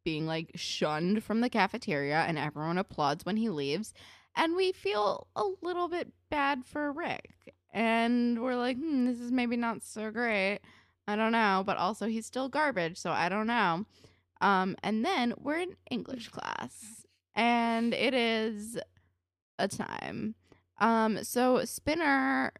[0.05, 3.93] being like shunned from the cafeteria and everyone applauds when he leaves.
[4.37, 7.55] And we feel a little bit bad for Rick.
[7.73, 10.61] And we're like, hmm, this is maybe not so great.
[11.07, 11.63] I don't know.
[11.65, 13.85] But also he's still garbage, so I don't know.
[14.41, 17.07] Um, and then we're in English class.
[17.35, 18.79] And it is
[19.59, 20.35] a time.
[20.81, 22.53] Um, so Spinner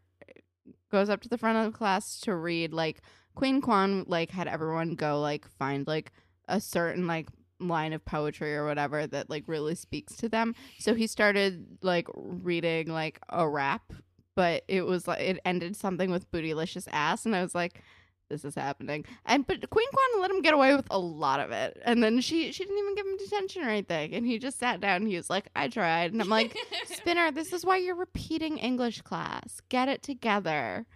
[0.91, 3.01] goes up to the front of the class to read like
[3.35, 6.13] Queen Kwan like had everyone go like find like
[6.49, 7.29] a certain like
[7.61, 10.55] line of poetry or whatever that like really speaks to them.
[10.79, 13.93] So he started like reading like a rap,
[14.37, 17.83] but it was like it ended something with bootylicious ass and I was like
[18.29, 19.05] this is happening.
[19.27, 21.81] And but Queen Kwan let him get away with a lot of it.
[21.85, 24.15] And then she she didn't even give him detention or anything.
[24.15, 26.13] And he just sat down and he was like, I tried.
[26.13, 26.57] And I'm like,
[26.87, 29.61] Spinner, this is why you're repeating English class.
[29.69, 30.87] Get it together.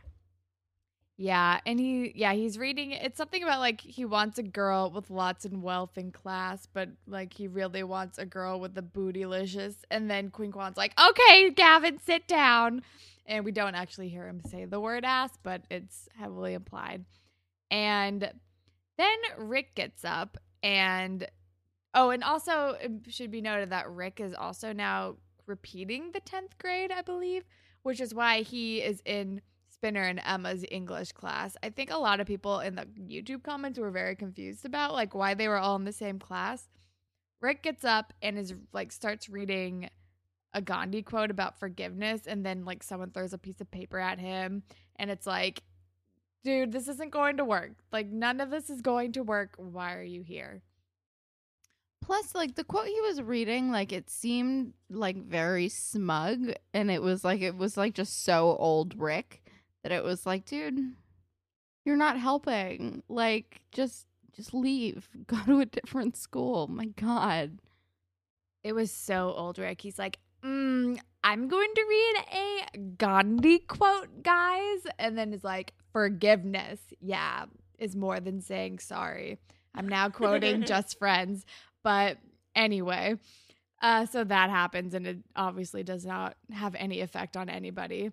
[1.21, 5.11] Yeah, and he yeah, he's reading it's something about like he wants a girl with
[5.11, 9.75] lots and wealth and class, but like he really wants a girl with the bootylicious.
[9.91, 12.83] And then Queen Kwan's like, "Okay, Gavin, sit down."
[13.27, 17.05] And we don't actually hear him say the word ass, but it's heavily implied.
[17.69, 18.33] And
[18.97, 21.27] then Rick gets up and
[21.95, 26.59] oh, and also it should be noted that Rick is also now repeating the 10th
[26.59, 27.45] grade, I believe,
[27.83, 29.41] which is why he is in
[29.79, 31.57] Spinner and Emma's English class.
[31.63, 35.15] I think a lot of people in the YouTube comments were very confused about like
[35.15, 36.69] why they were all in the same class.
[37.41, 39.89] Rick gets up and is like starts reading
[40.53, 44.19] a Gandhi quote about forgiveness and then like someone throws a piece of paper at
[44.19, 44.65] him
[44.97, 45.63] and it's like
[46.45, 47.73] dude, this isn't going to work.
[47.93, 49.55] Like none of this is going to work.
[49.59, 50.63] Why are you here?
[52.01, 57.03] Plus, like the quote he was reading, like it seemed like very smug, and it
[57.03, 59.43] was like it was like just so old Rick
[59.89, 60.93] that it was like, dude,
[61.85, 63.03] you're not helping.
[63.09, 65.09] Like, just just leave.
[65.27, 66.69] Go to a different school.
[66.69, 67.59] My God.
[68.63, 69.81] It was so old Rick.
[69.81, 72.25] He's like, mm, I'm going to read
[72.75, 74.81] a Gandhi quote, guys.
[74.99, 77.47] And then is like, forgiveness, yeah,
[77.79, 79.39] is more than saying sorry.
[79.75, 81.47] I'm now quoting Just Friends.
[81.83, 82.19] But
[82.55, 83.15] anyway,
[83.81, 88.11] uh, so that happens, and it obviously does not have any effect on anybody.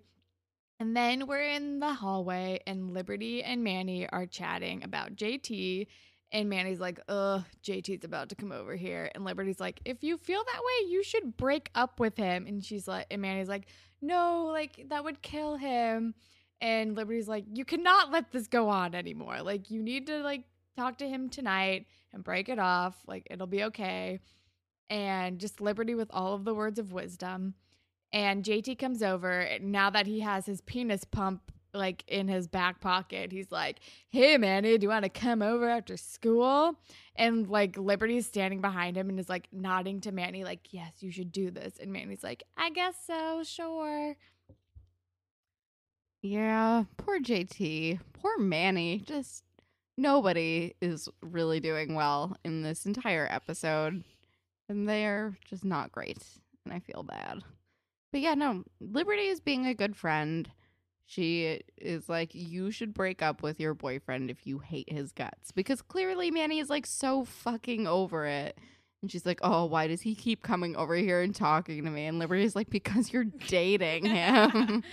[0.78, 5.86] And then we're in the hallway, and Liberty and Manny are chatting about JT.
[6.32, 9.10] And Manny's like, ugh, JT's about to come over here.
[9.14, 12.46] And Liberty's like, if you feel that way, you should break up with him.
[12.46, 13.68] And she's like, and Manny's like,
[14.02, 16.14] no, like that would kill him.
[16.60, 19.42] And Liberty's like, you cannot let this go on anymore.
[19.42, 20.44] Like, you need to like
[20.76, 22.96] talk to him tonight and break it off.
[23.06, 24.20] Like, it'll be okay.
[24.90, 27.54] And just Liberty with all of the words of wisdom.
[28.12, 32.80] And JT comes over now that he has his penis pump like in his back
[32.80, 33.30] pocket.
[33.30, 36.76] He's like, "Hey, Manny, do you want to come over after school?"
[37.14, 41.10] And like Liberty's standing behind him and is like nodding to Manny, like, "Yes, you
[41.10, 44.16] should do this." And Manny's like, "I guess so, sure."
[46.22, 48.00] Yeah, poor JT.
[48.14, 48.98] Poor Manny.
[49.06, 49.44] Just
[49.96, 54.02] nobody is really doing well in this entire episode.
[54.68, 56.18] And they're just not great.
[56.64, 57.44] And I feel bad.
[58.16, 60.50] But yeah, no, Liberty is being a good friend.
[61.04, 65.52] She is like, you should break up with your boyfriend if you hate his guts.
[65.52, 68.56] Because clearly Manny is like so fucking over it.
[69.02, 72.06] And she's like, oh, why does he keep coming over here and talking to me?
[72.06, 74.82] And Liberty's like, because you're dating him.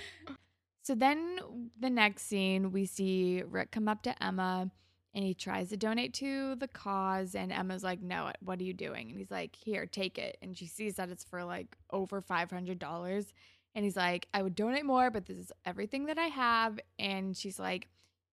[0.86, 1.40] So then
[1.80, 4.70] the next scene, we see Rick come up to Emma
[5.14, 7.36] and he tries to donate to the cause.
[7.36, 9.10] And Emma's like, No, what are you doing?
[9.10, 10.38] And he's like, Here, take it.
[10.42, 13.34] And she sees that it's for like over $500.
[13.76, 16.80] And he's like, I would donate more, but this is everything that I have.
[17.00, 17.88] And she's like,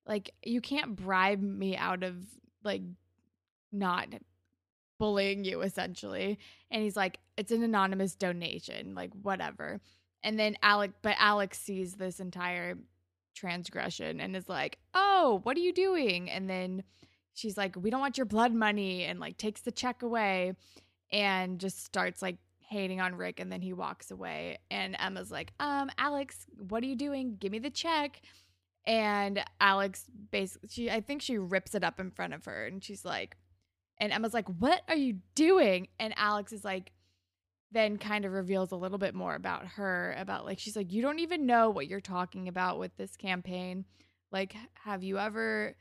[0.06, 2.16] like you can't bribe me out of
[2.64, 2.82] like
[3.72, 4.08] not
[4.98, 6.38] bullying you essentially
[6.70, 9.80] and he's like it's an anonymous donation like whatever
[10.22, 12.76] and then Alec, but Alex sees this entire
[13.34, 16.84] transgression and is like, "Oh, what are you doing?" And then
[17.34, 20.54] she's like, "We don't want your blood money," and like takes the check away,
[21.12, 23.40] and just starts like hating on Rick.
[23.40, 27.36] And then he walks away, and Emma's like, "Um, Alex, what are you doing?
[27.38, 28.20] Give me the check."
[28.86, 32.82] And Alex basically, she I think she rips it up in front of her, and
[32.82, 33.36] she's like,
[33.98, 36.92] and Emma's like, "What are you doing?" And Alex is like
[37.72, 41.02] then kind of reveals a little bit more about her about like she's like you
[41.02, 43.84] don't even know what you're talking about with this campaign.
[44.32, 44.54] Like
[44.84, 45.76] have you ever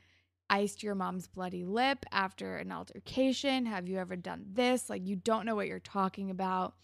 [0.48, 3.66] iced your mom's bloody lip after an altercation?
[3.66, 4.90] Have you ever done this?
[4.90, 6.74] Like you don't know what you're talking about.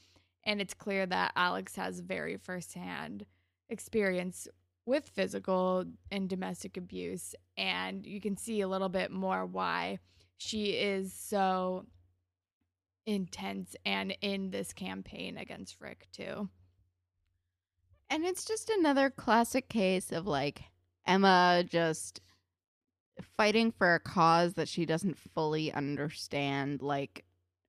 [0.44, 3.26] And it's clear that alex has very firsthand
[3.68, 4.46] experience
[4.86, 7.34] with physical and domestic abuse.
[7.57, 9.98] And you can see a little bit more why
[10.38, 11.86] she is so
[13.07, 16.48] intense and in this campaign against Rick, too.
[18.11, 20.62] And it's just another classic case of like
[21.07, 22.20] Emma just
[23.36, 27.24] fighting for a cause that she doesn't fully understand like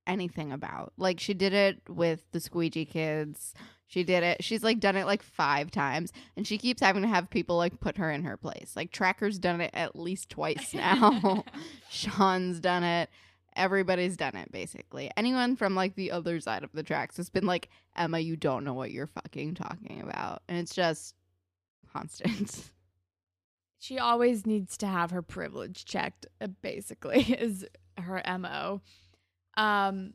[0.05, 0.93] anything about.
[0.97, 3.53] Like she did it with the squeegee kids.
[3.87, 4.43] She did it.
[4.43, 7.79] She's like done it like 5 times and she keeps having to have people like
[7.79, 8.73] put her in her place.
[8.75, 11.43] Like Tracker's done it at least twice now.
[11.89, 13.09] Sean's done it.
[13.57, 15.11] Everybody's done it basically.
[15.17, 18.63] Anyone from like the other side of the tracks has been like, Emma, you don't
[18.63, 20.43] know what you're fucking talking about.
[20.47, 21.15] And it's just
[21.91, 22.71] constant.
[23.79, 27.65] She always needs to have her privilege checked, uh, basically, is
[27.97, 28.81] her MO.
[29.55, 30.13] Um,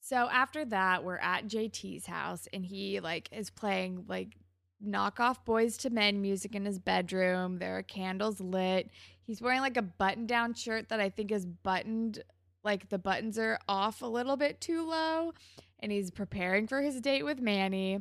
[0.00, 4.36] so after that, we're at JT's house and he like is playing like
[4.84, 7.58] knockoff boys to men music in his bedroom.
[7.58, 8.90] There are candles lit.
[9.22, 12.22] He's wearing like a button down shirt that I think is buttoned
[12.64, 15.32] like the buttons are off a little bit too low
[15.80, 18.00] and he's preparing for his date with Manny.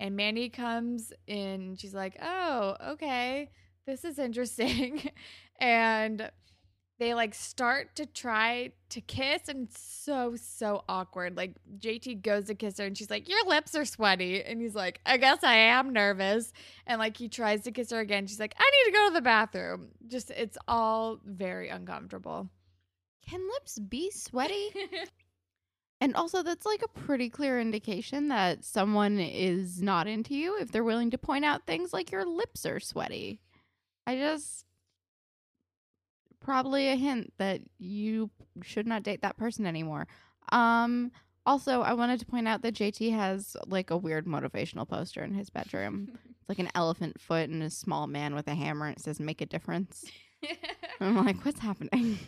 [0.00, 3.50] And Manny comes in, she's like, "Oh, okay.
[3.86, 5.10] This is interesting."
[5.60, 6.30] and
[6.98, 12.54] they like start to try to kiss and so so awkward like jt goes to
[12.54, 15.54] kiss her and she's like your lips are sweaty and he's like i guess i
[15.54, 16.52] am nervous
[16.86, 19.14] and like he tries to kiss her again she's like i need to go to
[19.14, 22.48] the bathroom just it's all very uncomfortable
[23.28, 24.70] Can lips be sweaty?
[26.00, 30.72] and also, that's like a pretty clear indication that someone is not into you if
[30.72, 33.40] they're willing to point out things like your lips are sweaty.
[34.06, 34.64] I just.
[36.40, 38.30] Probably a hint that you
[38.62, 40.06] should not date that person anymore.
[40.50, 41.12] Um.
[41.44, 45.34] Also, I wanted to point out that JT has like a weird motivational poster in
[45.34, 46.10] his bedroom.
[46.40, 49.20] It's like an elephant foot and a small man with a hammer, and it says
[49.20, 50.06] "Make a difference."
[51.00, 52.18] I'm like, what's happening?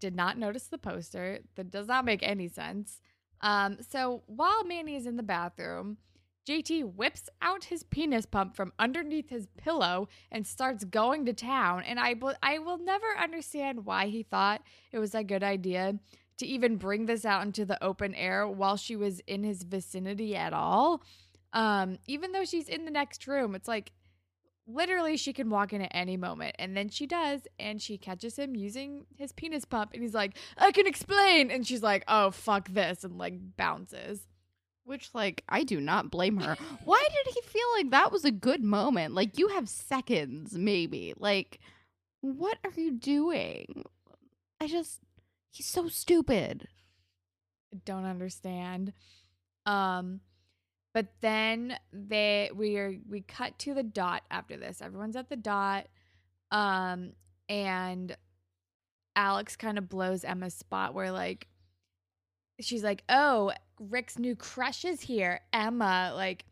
[0.00, 1.40] Did not notice the poster.
[1.56, 3.00] That does not make any sense.
[3.40, 5.98] Um, so while Manny is in the bathroom,
[6.46, 11.82] JT whips out his penis pump from underneath his pillow and starts going to town.
[11.84, 15.98] And I I will never understand why he thought it was a good idea
[16.38, 20.34] to even bring this out into the open air while she was in his vicinity
[20.34, 21.02] at all.
[21.52, 23.92] Um, even though she's in the next room, it's like
[24.72, 28.38] literally she can walk in at any moment and then she does and she catches
[28.38, 32.30] him using his penis pump and he's like i can explain and she's like oh
[32.30, 34.26] fuck this and like bounces
[34.84, 36.56] Which, like, I do not blame her.
[36.84, 39.14] Why did he feel like that was a good moment?
[39.14, 41.14] Like, you have seconds, maybe.
[41.16, 41.60] Like,
[42.22, 43.84] what are you doing?
[44.60, 44.98] I just,
[45.50, 46.66] he's so stupid.
[47.84, 48.92] don't understand
[49.66, 50.20] um
[50.94, 54.82] but then they we are we cut to the dot after this.
[54.82, 55.86] Everyone's at the dot
[56.52, 57.12] um
[57.48, 58.16] and
[59.14, 61.46] alex kind of blows emma's spot where like
[62.60, 66.12] she's like oh rick's new crush is here emma.
[66.14, 66.44] Like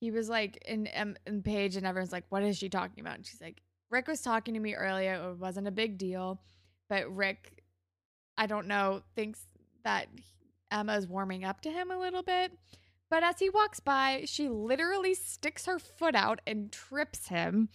[0.00, 3.16] he was like in in, in page and everyone's like what is she talking about?
[3.16, 5.14] And she's like rick was talking to me earlier.
[5.14, 6.40] It wasn't a big deal
[6.92, 7.62] but rick
[8.36, 9.46] i don't know thinks
[9.82, 10.08] that
[10.70, 12.52] emma's warming up to him a little bit
[13.12, 17.68] but as he walks by, she literally sticks her foot out and trips him.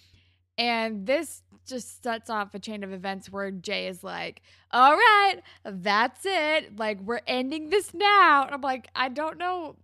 [0.57, 5.35] And this just sets off a chain of events where Jay is like, All right,
[5.63, 6.79] that's it.
[6.79, 8.45] Like, we're ending this now.
[8.45, 9.75] And I'm like, I don't know.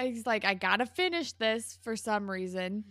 [0.00, 2.84] He's like, I gotta finish this for some reason.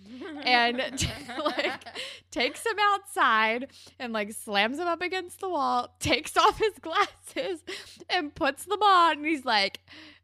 [0.43, 0.77] And
[1.43, 1.87] like
[2.29, 7.63] takes him outside and like slams him up against the wall, takes off his glasses
[8.11, 9.17] and puts them on.
[9.17, 9.79] And he's like,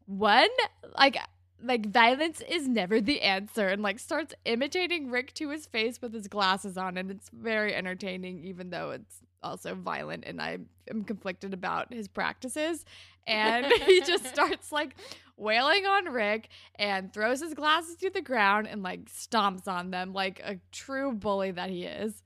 [0.05, 0.49] One,
[0.95, 1.17] like,
[1.61, 6.13] like violence is never the answer and like starts imitating Rick to his face with
[6.13, 11.03] his glasses on and it's very entertaining even though it's also violent and I am
[11.03, 12.85] conflicted about his practices
[13.25, 14.95] and he just starts like
[15.35, 20.13] wailing on Rick and throws his glasses to the ground and like stomps on them
[20.13, 22.23] like a true bully that he is.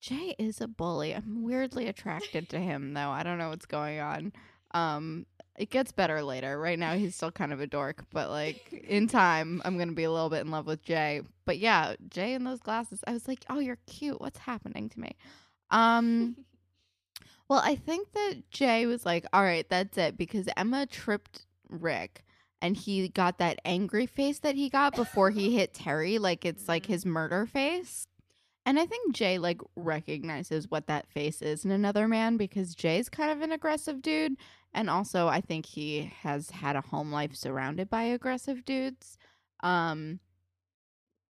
[0.00, 1.14] Jay is a bully.
[1.14, 3.10] I'm weirdly attracted to him, though.
[3.10, 4.32] I don't know what's going on.
[4.72, 5.26] Um,
[5.58, 6.58] it gets better later.
[6.58, 10.04] Right now, he's still kind of a dork, but like in time, I'm gonna be
[10.04, 11.22] a little bit in love with Jay.
[11.44, 14.20] But yeah, Jay in those glasses, I was like, oh, you're cute.
[14.20, 15.16] What's happening to me?
[15.70, 16.36] Um,
[17.48, 22.22] well, I think that Jay was like, all right, that's it, because Emma tripped Rick.
[22.62, 26.68] And he got that angry face that he got before he hit Terri, like it's
[26.68, 28.06] like his murder face.
[28.64, 33.08] And I think Jay like recognizes what that face is in another man because Jay's
[33.08, 34.36] kind of an aggressive dude.
[34.76, 39.18] And also I think he has had a home life surrounded by aggressive dudes.
[39.60, 40.20] Um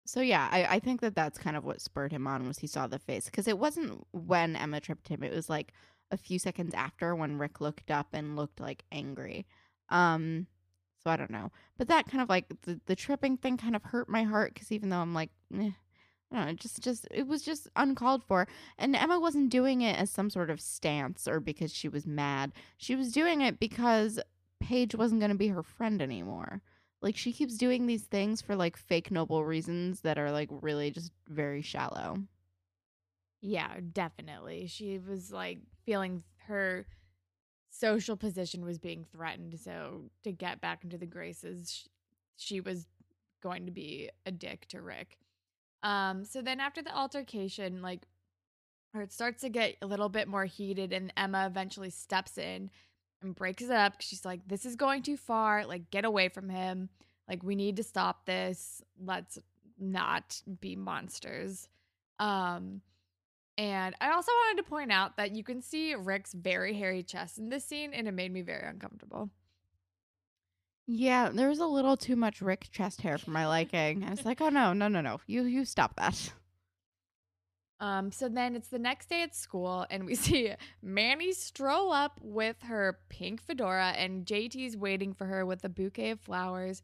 [0.05, 2.67] So yeah, I, I think that that's kind of what spurred him on was he
[2.67, 5.73] saw the face because it wasn't when Emma tripped him; it was like
[6.11, 9.47] a few seconds after when Rick looked up and looked like angry.
[9.89, 10.47] Um,
[11.03, 13.83] so I don't know, but that kind of like the the tripping thing kind of
[13.83, 15.71] hurt my heart because even though I'm like, eh,
[16.31, 18.47] Know, just just it was just uncalled for,
[18.77, 22.51] and Emma wasn't doing it as some sort of stance or because she was mad.
[22.77, 24.19] She was doing it because
[24.59, 26.61] Paige wasn't going to be her friend anymore.
[27.01, 30.91] Like she keeps doing these things for like fake noble reasons that are like really
[30.91, 32.17] just very shallow.
[33.41, 34.65] Yeah, definitely.
[34.67, 36.87] She was like feeling her
[37.69, 39.59] social position was being threatened.
[39.59, 41.87] So to get back into the graces, sh-
[42.37, 42.87] she was
[43.43, 45.19] going to be a dick to Rick.
[45.83, 48.07] Um, so then after the altercation, like,
[48.93, 52.69] or it starts to get a little bit more heated, and Emma eventually steps in
[53.21, 53.95] and breaks it up.
[53.99, 55.65] She's like, "This is going too far.
[55.65, 56.89] Like, get away from him.
[57.27, 58.81] Like, we need to stop this.
[58.97, 59.37] Let's
[59.77, 61.67] not be monsters."
[62.19, 62.81] Um,
[63.57, 67.37] and I also wanted to point out that you can see Rick's very hairy chest
[67.37, 69.29] in this scene, and it made me very uncomfortable.
[70.87, 74.03] Yeah, there was a little too much Rick chest hair for my liking.
[74.03, 75.19] I was like, oh no, no, no, no.
[75.25, 76.31] You you stop that.
[77.79, 82.19] Um, so then it's the next day at school, and we see Manny stroll up
[82.21, 86.81] with her pink fedora, and JT's waiting for her with a bouquet of flowers.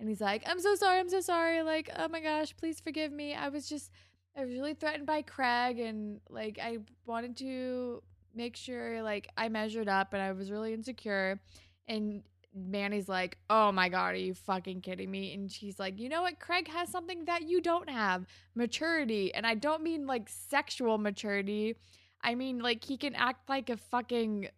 [0.00, 1.62] And he's like, I'm so sorry, I'm so sorry.
[1.62, 3.34] Like, oh my gosh, please forgive me.
[3.34, 3.92] I was just,
[4.36, 8.02] I was really threatened by Craig, and like, I wanted to
[8.34, 11.38] make sure, like, I measured up, and I was really insecure.
[11.86, 12.22] And
[12.54, 15.32] Manny's like, oh my God, are you fucking kidding me?
[15.32, 16.38] And she's like, you know what?
[16.38, 19.32] Craig has something that you don't have maturity.
[19.34, 21.76] And I don't mean like sexual maturity.
[22.22, 24.48] I mean, like, he can act like a fucking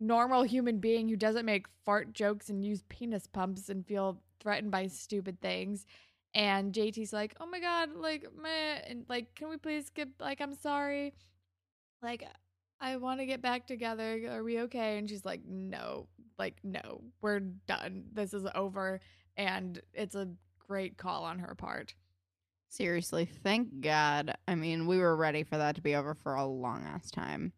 [0.00, 4.70] normal human being who doesn't make fart jokes and use penis pumps and feel threatened
[4.70, 5.86] by stupid things.
[6.34, 8.80] And JT's like, oh my God, like, meh.
[8.88, 11.14] And like, can we please get, like, I'm sorry.
[12.02, 12.26] Like,
[12.80, 14.20] I want to get back together.
[14.30, 14.98] Are we okay?
[14.98, 16.08] And she's like, no,
[16.38, 18.04] like, no, we're done.
[18.12, 19.00] This is over.
[19.36, 21.94] And it's a great call on her part.
[22.68, 24.36] Seriously, thank God.
[24.48, 27.52] I mean, we were ready for that to be over for a long ass time.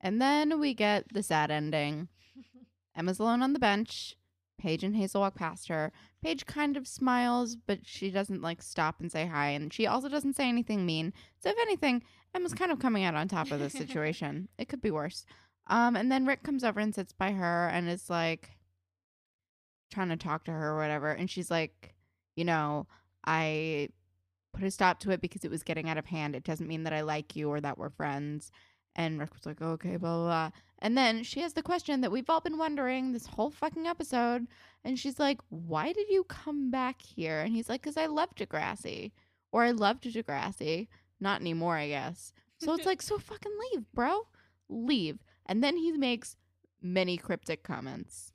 [0.00, 2.08] And then we get the sad ending.
[2.96, 4.16] Emma's alone on the bench.
[4.58, 5.90] Paige and Hazel walk past her.
[6.22, 9.48] Paige kind of smiles, but she doesn't like stop and say hi.
[9.48, 11.14] And she also doesn't say anything mean.
[11.42, 12.02] So, if anything,
[12.34, 14.48] Emma's kind of coming out on top of this situation.
[14.58, 15.26] it could be worse.
[15.66, 18.50] Um, and then Rick comes over and sits by her and is like
[19.90, 21.10] trying to talk to her or whatever.
[21.10, 21.94] And she's like,
[22.36, 22.86] you know,
[23.26, 23.88] I
[24.52, 26.34] put a stop to it because it was getting out of hand.
[26.34, 28.50] It doesn't mean that I like you or that we're friends.
[28.96, 30.50] And Rick was like, okay, blah, blah, blah.
[30.80, 34.46] And then she has the question that we've all been wondering this whole fucking episode.
[34.84, 37.40] And she's like, why did you come back here?
[37.40, 39.12] And he's like, because I love Degrassi.
[39.52, 40.88] Or I loved Degrassi.
[41.20, 42.32] Not anymore, I guess.
[42.58, 44.26] So it's like, so fucking leave, bro.
[44.68, 45.18] Leave.
[45.46, 46.36] And then he makes
[46.82, 48.32] many cryptic comments.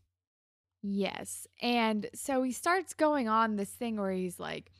[0.82, 1.48] Yes.
[1.62, 4.72] And so he starts going on this thing where he's like,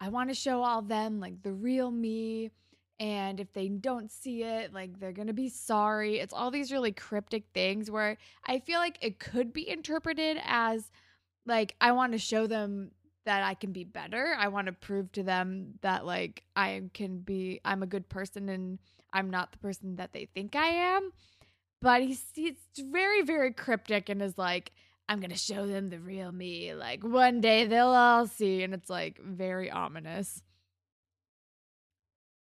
[0.00, 2.50] I want to show all them like the real me.
[3.00, 6.18] And if they don't see it, like they're going to be sorry.
[6.18, 10.90] It's all these really cryptic things where I feel like it could be interpreted as
[11.46, 12.90] like, I want to show them
[13.24, 14.34] that I can be better.
[14.38, 18.48] I want to prove to them that like I can be I'm a good person
[18.48, 18.78] and
[19.12, 21.12] I'm not the person that they think I am.
[21.80, 24.72] But he's he's very very cryptic and is like
[25.08, 26.74] I'm going to show them the real me.
[26.74, 30.42] Like one day they'll all see and it's like very ominous.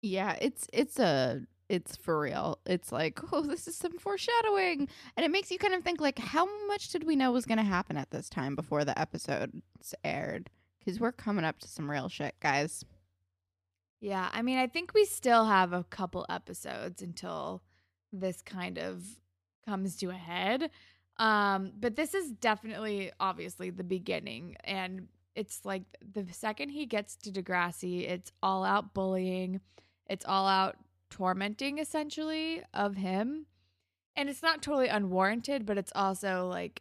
[0.02, 2.58] Yeah, it's it's a it's for real.
[2.66, 4.88] It's like, oh, this is some foreshadowing.
[5.16, 7.58] And it makes you kind of think like how much did we know was going
[7.58, 10.50] to happen at this time before the episodes aired?
[10.88, 12.82] Because we're coming up to some real shit, guys.
[14.00, 17.62] Yeah, I mean, I think we still have a couple episodes until
[18.10, 19.04] this kind of
[19.66, 20.70] comes to a head.
[21.18, 25.82] Um, but this is definitely obviously the beginning and it's like
[26.14, 29.60] the second he gets to Degrassi, it's all out bullying.
[30.08, 30.76] It's all out
[31.10, 33.44] tormenting essentially of him.
[34.16, 36.80] And it's not totally unwarranted, but it's also like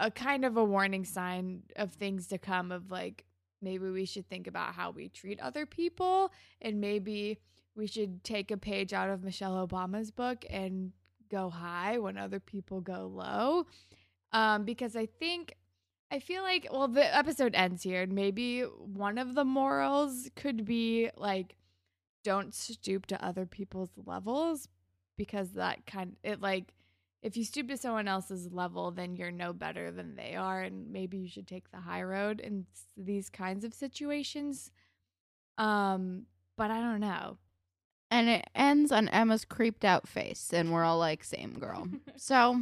[0.00, 3.24] a kind of a warning sign of things to come of like
[3.62, 6.32] maybe we should think about how we treat other people
[6.62, 7.38] and maybe
[7.76, 10.92] we should take a page out of Michelle Obama's book and
[11.30, 13.66] go high when other people go low.
[14.32, 15.54] Um, because I think
[16.10, 20.64] I feel like well the episode ends here and maybe one of the morals could
[20.64, 21.56] be like
[22.24, 24.68] don't stoop to other people's levels
[25.16, 26.72] because that kind it like
[27.22, 30.62] if you stoop to someone else's level, then you're no better than they are.
[30.62, 32.66] And maybe you should take the high road in
[32.96, 34.70] these kinds of situations.
[35.58, 37.36] Um, but I don't know.
[38.10, 41.86] And it ends on Emma's creeped out face, and we're all like, same girl.
[42.16, 42.60] so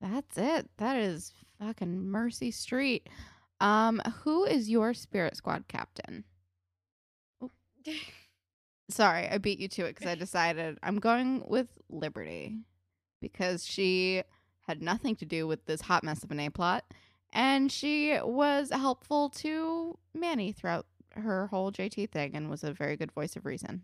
[0.00, 0.68] that's it.
[0.78, 3.08] That is fucking Mercy Street.
[3.60, 6.24] Um, who is your spirit squad captain?
[8.90, 12.56] Sorry, I beat you to it because I decided I'm going with Liberty
[13.20, 14.22] because she
[14.66, 16.84] had nothing to do with this hot mess of an A plot,
[17.32, 22.96] and she was helpful to Manny throughout her whole JT thing and was a very
[22.96, 23.82] good voice of reason.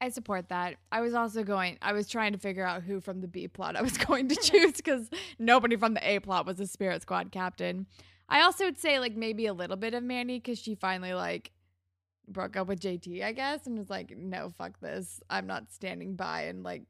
[0.00, 0.74] I support that.
[0.90, 3.76] I was also going, I was trying to figure out who from the B plot
[3.76, 7.30] I was going to choose because nobody from the A plot was a Spirit Squad
[7.30, 7.86] captain.
[8.28, 11.52] I also would say, like, maybe a little bit of Manny because she finally, like,
[12.26, 15.20] broke up with JT, I guess, and was like, no, fuck this.
[15.30, 16.82] I'm not standing by and, like,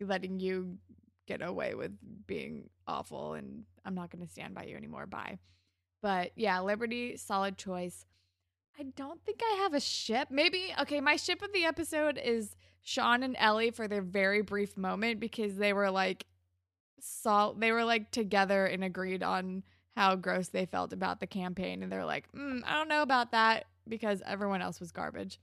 [0.00, 0.78] letting you
[1.26, 1.92] get away with
[2.26, 5.06] being awful and I'm not going to stand by you anymore.
[5.06, 5.38] Bye.
[6.02, 8.04] But yeah, Liberty, solid choice.
[8.78, 10.28] I don't think I have a ship.
[10.30, 14.76] Maybe, okay, my ship of the episode is Sean and Ellie for their very brief
[14.76, 16.26] moment because they were like,
[17.02, 19.62] salt they were like together and agreed on
[19.96, 21.82] how gross they felt about the campaign.
[21.82, 25.38] And they're like, mm, I don't know about that because everyone else was garbage.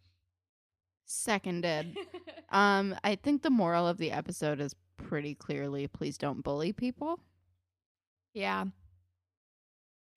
[1.08, 1.98] Seconded.
[2.50, 7.20] um, I think the moral of the episode is pretty clearly please don't bully people.
[8.34, 8.66] yeah.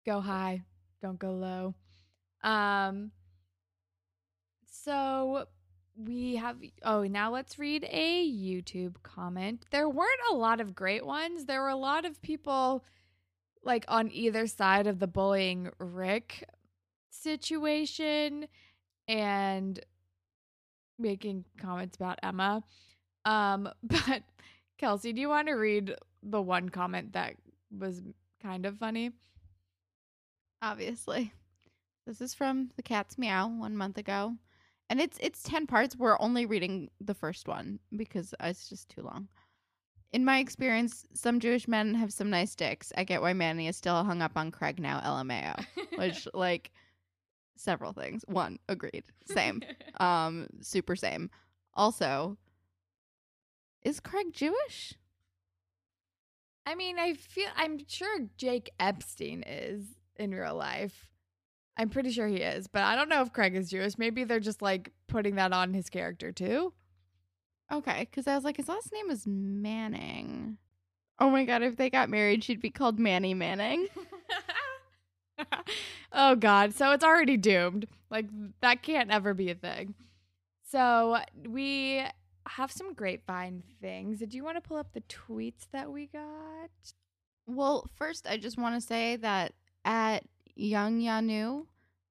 [0.06, 0.64] Go high,
[1.02, 1.74] don't go low.
[2.42, 3.12] Um
[4.66, 5.48] so
[5.98, 9.66] we have oh now let's read a YouTube comment.
[9.72, 11.46] There weren't a lot of great ones.
[11.46, 12.86] There were a lot of people
[13.64, 16.48] like on either side of the bullying Rick
[17.10, 18.48] situation
[19.10, 19.80] and
[21.00, 22.64] making comments about Emma.
[23.26, 24.24] Um but
[24.78, 27.36] Kelsey, do you want to read the one comment that
[27.78, 28.02] was
[28.42, 29.12] kind of funny?
[30.62, 31.34] Obviously.
[32.06, 34.36] This is from the cat's meow one month ago.
[34.90, 35.98] And it's it's ten parts.
[35.98, 39.28] We're only reading the first one because it's just too long.
[40.14, 42.94] In my experience, some Jewish men have some nice dicks.
[42.96, 45.66] I get why Manny is still hung up on Craig now, LMAO.
[45.98, 46.72] Which like
[47.60, 48.24] several things.
[48.28, 49.04] One, agreed.
[49.26, 49.62] Same.
[50.00, 51.30] um, super same.
[51.74, 52.38] Also,
[53.84, 54.94] is Craig Jewish?
[56.66, 59.86] I mean, I feel I'm sure Jake Epstein is
[60.18, 61.10] in real life.
[61.78, 63.98] I'm pretty sure he is, but I don't know if Craig is Jewish.
[63.98, 66.74] Maybe they're just like putting that on his character too.
[67.72, 70.58] Okay, because I was like, his last name is Manning.
[71.20, 73.88] Oh my god, if they got married, she'd be called Manny Manning.
[76.12, 77.88] oh god, so it's already doomed.
[78.10, 78.26] Like
[78.62, 79.96] that can't ever be a thing.
[80.70, 82.04] So, we
[82.48, 84.20] have some grapevine things.
[84.20, 86.70] Did you want to pull up the tweets that we got?
[87.46, 89.54] Well, first, I just want to say that
[89.86, 90.24] at
[90.56, 91.66] Young Yanu,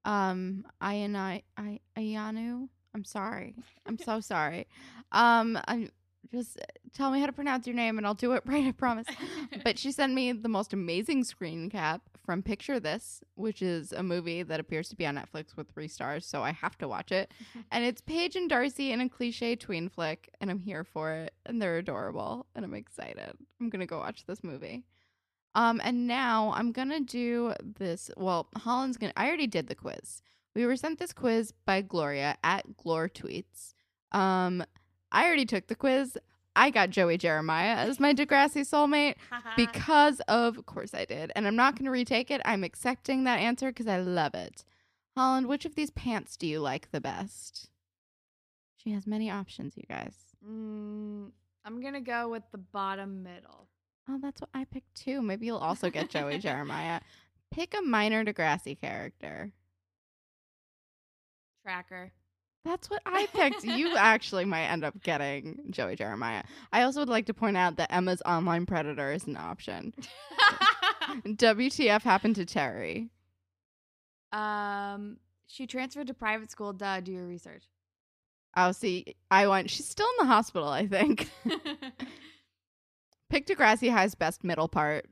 [0.04, 3.54] um, Ayana, I, Ayanu, I'm sorry.
[3.84, 4.66] I'm so sorry.
[5.12, 5.90] Um, I
[6.32, 6.58] just
[6.92, 9.06] tell me how to pronounce your name and I'll do it right, I promise.
[9.64, 14.02] but she sent me the most amazing screen cap from Picture This, which is a
[14.02, 17.12] movie that appears to be on Netflix with three stars, so I have to watch
[17.12, 17.32] it.
[17.70, 21.34] and it's Paige and Darcy in a cliche tween flick, and I'm here for it.
[21.46, 23.32] And they're adorable, and I'm excited.
[23.60, 24.84] I'm gonna go watch this movie.
[25.54, 28.10] Um, and now I'm gonna do this.
[28.16, 29.14] Well, Holland's gonna.
[29.16, 30.20] I already did the quiz.
[30.54, 33.74] We were sent this quiz by Gloria at Glor Tweets.
[34.18, 34.64] Um,
[35.12, 36.18] I already took the quiz.
[36.54, 39.16] I got Joey Jeremiah as my Degrassi soulmate
[39.56, 41.30] because of course I did.
[41.36, 42.40] And I'm not going to retake it.
[42.44, 44.64] I'm accepting that answer because I love it.
[45.16, 47.70] Holland, which of these pants do you like the best?
[48.76, 50.14] She has many options, you guys.
[50.48, 51.30] Mm,
[51.64, 53.66] I'm gonna go with the bottom middle.
[54.08, 55.20] Oh, that's what I picked too.
[55.22, 57.00] Maybe you'll also get Joey Jeremiah.
[57.50, 59.52] Pick a minor Degrassi character.
[61.64, 62.12] Tracker.
[62.66, 63.62] That's what I picked.
[63.64, 66.42] you actually might end up getting Joey Jeremiah.
[66.72, 69.94] I also would like to point out that Emma's online predator is an option.
[71.24, 73.08] WTF happened to Terri?
[74.32, 76.72] um, she transferred to private school.
[76.72, 77.00] Duh.
[77.00, 77.62] Do your research.
[78.56, 79.70] Oh, see, I went.
[79.70, 81.30] She's still in the hospital, I think.
[83.30, 85.06] Pick Degrassi High's best middle part.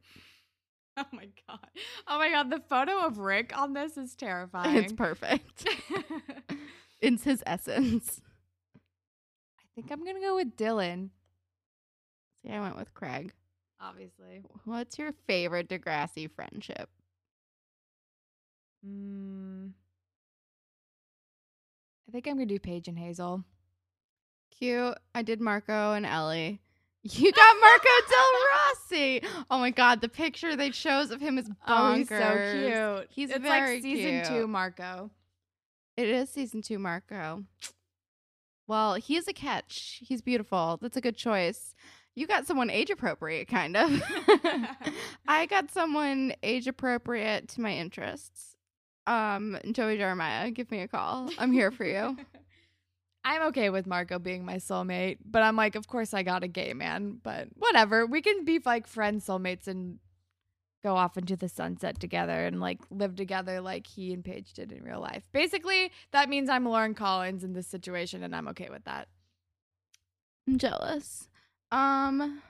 [0.97, 1.61] oh my god.
[2.09, 2.51] Oh my god.
[2.51, 4.77] The photo of Rick on this is terrifying.
[4.77, 5.69] It's perfect.
[7.05, 8.21] It's his essence.
[8.77, 11.11] I think I'm gonna go with Dylan.
[12.43, 13.33] See, I went with Craig.
[13.81, 14.43] Obviously.
[14.65, 16.89] What's your favorite Degrassi friendship?
[18.87, 19.71] Mm.
[22.09, 23.45] I think I'm gonna do Paige and Hazel.
[24.59, 24.97] Cute.
[25.15, 26.61] I did Marco and Ellie.
[27.03, 29.23] You got Marco Del Rossi.
[29.51, 31.59] Oh my god, the picture they chose of him is bonkers.
[31.69, 33.09] Oh, he's so cute.
[33.11, 34.25] He's it's very like season cute.
[34.25, 35.11] two, Marco.
[35.97, 37.45] It is season two, Marco.
[38.67, 40.01] Well, he's a catch.
[40.03, 40.79] He's beautiful.
[40.81, 41.75] That's a good choice.
[42.17, 43.91] You got someone age appropriate, kind of.
[45.29, 48.57] I got someone age appropriate to my interests.
[49.07, 51.31] Um, Joey Jeremiah, give me a call.
[51.39, 52.17] I'm here for you.
[53.27, 56.49] I'm okay with Marco being my soulmate, but I'm like, of course I got a
[56.49, 58.05] gay man, but whatever.
[58.05, 59.99] We can be like friends, soulmates, and
[60.85, 64.71] go off into the sunset together and like live together like he and Paige did
[64.71, 65.25] in real life.
[65.33, 69.09] Basically, that means I'm Lauren Collins in this situation, and I'm okay with that.
[70.47, 71.29] I'm jealous.
[71.73, 72.43] Um,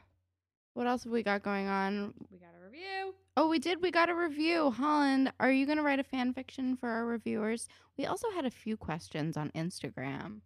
[0.74, 2.12] what else have we got going on?
[2.30, 3.14] We got a review.
[3.36, 3.80] Oh, we did.
[3.80, 4.72] We got a review.
[4.72, 7.68] Holland, are you going to write a fan fiction for our reviewers?
[7.96, 10.40] We also had a few questions on Instagram.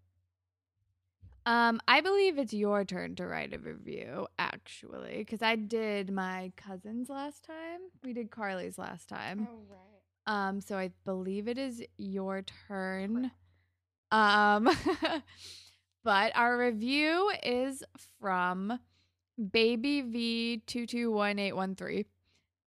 [1.49, 6.53] Um, I believe it's your turn to write a review, actually, because I did my
[6.59, 7.81] cousin's last time.
[8.05, 9.49] We did Carly's last time.
[9.51, 10.49] Oh, right.
[10.49, 13.31] Um, so I believe it is your turn.
[14.11, 14.69] Um,
[16.05, 17.83] but our review is
[18.21, 18.79] from
[19.51, 22.05] Baby V two two one eight one three,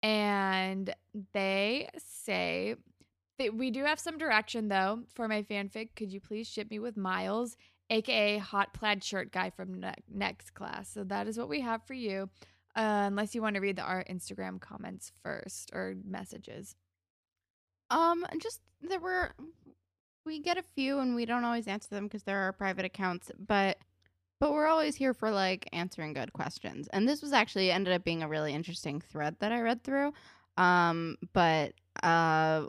[0.03, 0.93] and
[1.33, 2.75] they say
[3.39, 5.95] that we do have some direction though for my fanfic.
[5.95, 7.57] Could you please ship me with Miles,
[7.89, 10.89] aka Hot Plaid Shirt Guy from ne- next class?
[10.89, 12.29] So that is what we have for you.
[12.75, 16.75] Uh, unless you want to read the, our Instagram comments first or messages.
[17.89, 19.31] Um, just there were
[20.25, 23.31] we get a few and we don't always answer them because they're our private accounts,
[23.39, 23.77] but
[24.39, 26.87] but we're always here for like answering good questions.
[26.93, 30.13] And this was actually ended up being a really interesting thread that I read through.
[30.55, 31.73] Um, but
[32.03, 32.67] uh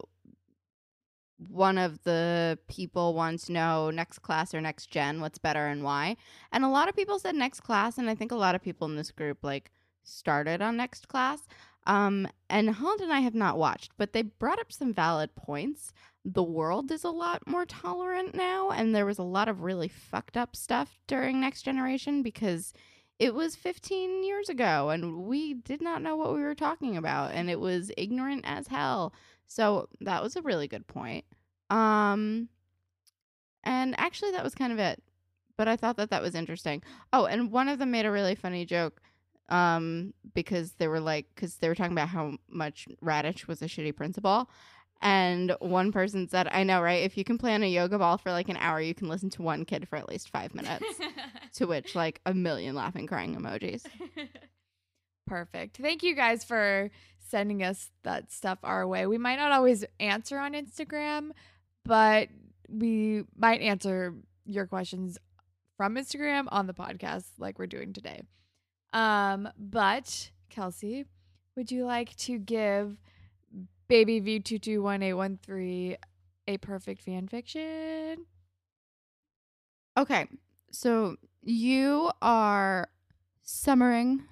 [1.49, 5.83] one of the people wants to know next class or next gen what's better and
[5.83, 6.17] why.
[6.53, 8.87] And a lot of people said next class and I think a lot of people
[8.89, 9.71] in this group like
[10.05, 11.47] started on next class.
[11.87, 15.93] Um, and Holland and I have not watched, but they brought up some valid points.
[16.25, 19.89] The world is a lot more tolerant now, and there was a lot of really
[19.89, 22.75] fucked up stuff during Next Generation because
[23.19, 27.33] it was 15 years ago and we did not know what we were talking about,
[27.33, 29.15] and it was ignorant as hell.
[29.51, 31.25] So that was a really good point.
[31.71, 32.49] Um,
[33.65, 35.03] and actually, that was kind of it.
[35.57, 36.85] But I thought that that was interesting.
[37.13, 39.03] Oh, and one of them made a really funny joke
[39.49, 43.65] um, because they were like, because they were talking about how much Raditch was a
[43.65, 44.49] shitty principal.
[45.03, 47.03] And one person said, I know, right?
[47.03, 49.31] If you can play on a yoga ball for like an hour, you can listen
[49.31, 50.87] to one kid for at least five minutes.
[51.55, 53.85] to which, like, a million laughing, crying emojis.
[55.27, 55.79] Perfect.
[55.79, 56.91] Thank you guys for
[57.31, 59.07] sending us that stuff our way.
[59.07, 61.31] We might not always answer on Instagram,
[61.85, 62.29] but
[62.69, 64.15] we might answer
[64.45, 65.19] your questions
[65.77, 68.23] from Instagram on the podcast like we're doing today.
[68.93, 71.07] Um, but Kelsey,
[71.57, 72.97] would you like to give
[73.89, 75.97] Baby V221813
[76.49, 78.27] a perfect fan fiction?
[79.97, 80.27] Okay,
[80.71, 82.89] so you are
[83.43, 84.25] summering.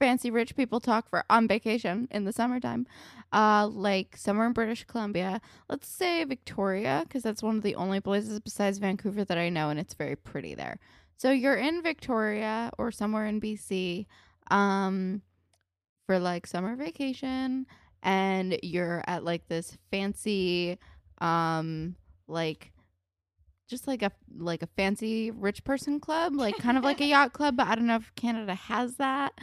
[0.00, 2.86] Fancy rich people talk for on vacation in the summertime.
[3.32, 5.40] Uh, like somewhere in British Columbia.
[5.68, 9.70] Let's say Victoria, because that's one of the only places besides Vancouver that I know,
[9.70, 10.80] and it's very pretty there.
[11.16, 14.06] So you're in Victoria or somewhere in BC,
[14.50, 15.22] um,
[16.06, 17.66] for like summer vacation,
[18.02, 20.76] and you're at like this fancy,
[21.18, 21.94] um,
[22.26, 22.72] like
[23.68, 27.32] just like a like a fancy rich person club, like kind of like a yacht
[27.32, 29.38] club, but I don't know if Canada has that.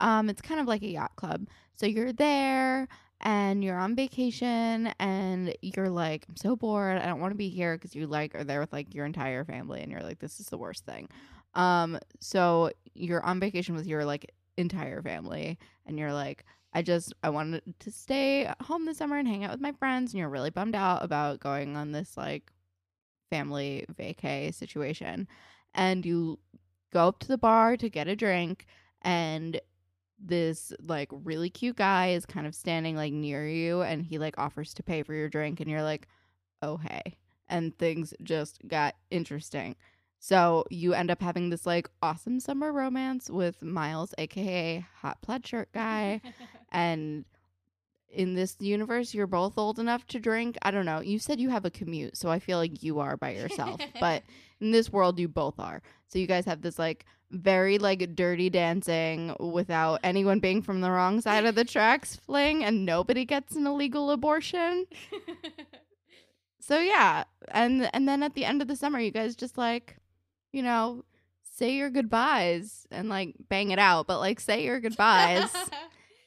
[0.00, 1.46] Um, it's kind of like a yacht club.
[1.76, 2.88] So you're there
[3.20, 6.98] and you're on vacation and you're like, I'm so bored.
[6.98, 9.44] I don't want to be here because you like are there with like your entire
[9.44, 11.08] family and you're like, this is the worst thing.
[11.54, 17.12] Um, so you're on vacation with your like entire family and you're like, I just
[17.22, 20.28] I wanted to stay home this summer and hang out with my friends and you're
[20.28, 22.52] really bummed out about going on this like
[23.28, 25.28] family vacay situation.
[25.74, 26.38] And you
[26.92, 28.66] go up to the bar to get a drink
[29.02, 29.60] and
[30.22, 34.36] this like really cute guy is kind of standing like near you and he like
[34.38, 36.06] offers to pay for your drink and you're like
[36.62, 37.16] oh hey
[37.50, 39.76] and things just got interesting.
[40.20, 45.46] So you end up having this like awesome summer romance with miles aka hot plaid
[45.46, 46.20] shirt guy
[46.72, 47.24] and
[48.12, 51.00] in this universe you're both old enough to drink i don't know.
[51.00, 54.22] You said you have a commute so i feel like you are by yourself but
[54.60, 55.80] in this world you both are.
[56.08, 60.90] So you guys have this like very like dirty dancing without anyone being from the
[60.90, 64.86] wrong side of the tracks fling and nobody gets an illegal abortion.
[66.62, 69.96] So yeah and and then at the end of the summer you guys just like
[70.52, 71.04] you know
[71.42, 75.50] say your goodbyes and like bang it out but like say your goodbyes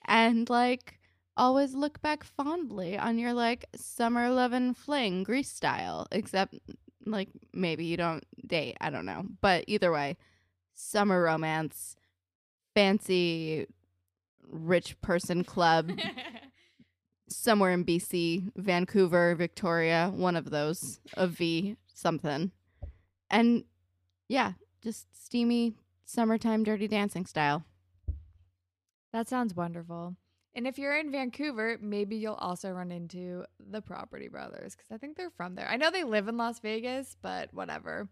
[0.05, 0.99] and like
[1.35, 6.55] always look back fondly on your like summer love and fling, Grease style, except
[7.05, 8.77] like maybe you don't date.
[8.79, 9.25] I don't know.
[9.41, 10.17] But either way,
[10.73, 11.95] summer romance,
[12.73, 13.67] fancy
[14.47, 15.91] rich person club
[17.29, 22.51] somewhere in BC, Vancouver, Victoria, one of those, a V something.
[23.29, 23.63] And
[24.27, 25.75] yeah, just steamy
[26.05, 27.65] summertime dirty dancing style.
[29.11, 30.15] That sounds wonderful.
[30.55, 34.97] And if you're in Vancouver, maybe you'll also run into the Property Brothers because I
[34.97, 35.67] think they're from there.
[35.67, 38.07] I know they live in Las Vegas, but whatever.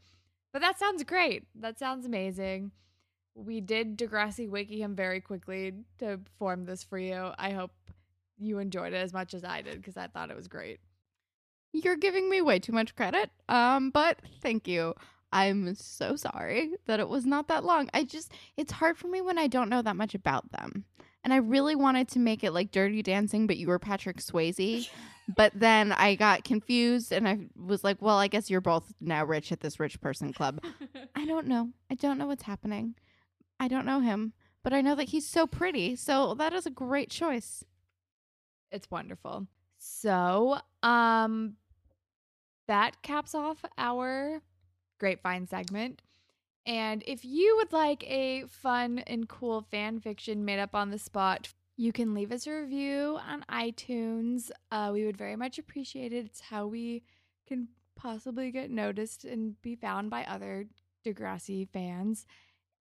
[0.51, 1.45] But that sounds great.
[1.55, 2.71] That sounds amazing.
[3.35, 7.31] We did Degrassi him very quickly to form this for you.
[7.37, 7.71] I hope
[8.37, 10.79] you enjoyed it as much as I did because I thought it was great.
[11.73, 13.29] You're giving me way too much credit.
[13.47, 14.95] Um, but thank you.
[15.31, 17.89] I'm so sorry that it was not that long.
[17.93, 20.83] I just it's hard for me when I don't know that much about them.
[21.23, 24.89] And I really wanted to make it like Dirty Dancing, but you were Patrick Swayze.
[25.35, 29.23] but then I got confused and I was like, well, I guess you're both now
[29.23, 30.63] rich at this rich person club.
[31.15, 31.69] I don't know.
[31.91, 32.95] I don't know what's happening.
[33.59, 35.95] I don't know him, but I know that he's so pretty.
[35.95, 37.63] So that is a great choice.
[38.71, 39.47] It's wonderful.
[39.77, 41.55] So, um
[42.67, 44.41] that caps off our
[44.99, 46.01] grapevine segment.
[46.65, 50.99] And if you would like a fun and cool fan fiction made up on the
[50.99, 54.51] spot, you can leave us a review on iTunes.
[54.71, 56.25] Uh, we would very much appreciate it.
[56.25, 57.03] It's how we
[57.47, 60.67] can possibly get noticed and be found by other
[61.03, 62.27] Degrassi fans.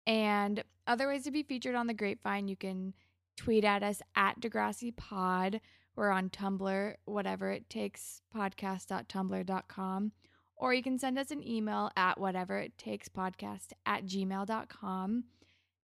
[0.06, 2.94] And other ways to be featured on the grapevine, you can
[3.36, 5.60] tweet at us at Degrassi Pod.
[5.96, 10.12] We're on Tumblr, whatever it takes, podcast.tumblr.com
[10.60, 15.24] or you can send us an email at whatever it takes podcast at gmail.com.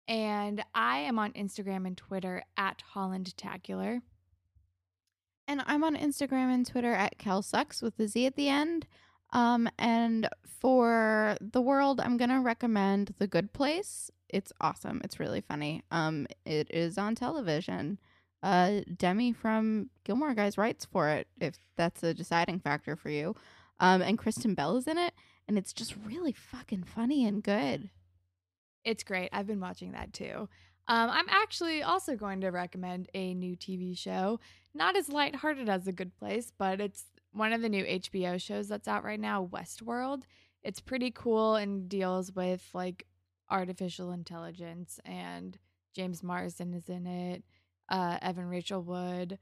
[0.07, 4.01] And I am on Instagram and Twitter at Hollandtacular.
[5.47, 8.87] And I'm on Instagram and Twitter at KelSucks with the Z at the end.
[9.31, 14.09] Um, and for the world, I'm gonna recommend The Good Place.
[14.27, 15.01] It's awesome.
[15.03, 15.83] It's really funny.
[15.91, 17.99] Um, it is on television.
[18.41, 21.27] Uh, Demi from Gilmore Guys writes for it.
[21.39, 23.35] If that's a deciding factor for you.
[23.79, 25.13] Um, and Kristen Bell is in it,
[25.47, 27.89] and it's just really fucking funny and good.
[28.83, 29.29] It's great.
[29.31, 30.49] I've been watching that too.
[30.87, 34.39] Um, I'm actually also going to recommend a new TV show.
[34.73, 38.67] Not as lighthearted as The Good Place, but it's one of the new HBO shows
[38.67, 40.23] that's out right now, Westworld.
[40.61, 43.05] It's pretty cool and deals with like
[43.49, 45.57] artificial intelligence, and
[45.95, 47.43] James Marsden is in it,
[47.89, 49.39] uh, Evan Rachel Wood.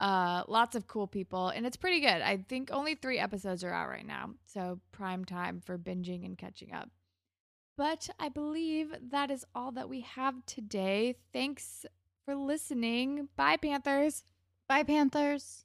[0.00, 2.22] Uh, lots of cool people, and it's pretty good.
[2.22, 6.38] I think only three episodes are out right now, so prime time for binging and
[6.38, 6.88] catching up.
[7.76, 11.16] But I believe that is all that we have today.
[11.32, 11.84] Thanks
[12.24, 13.28] for listening.
[13.36, 14.24] Bye, Panthers.
[14.68, 15.64] Bye, Panthers.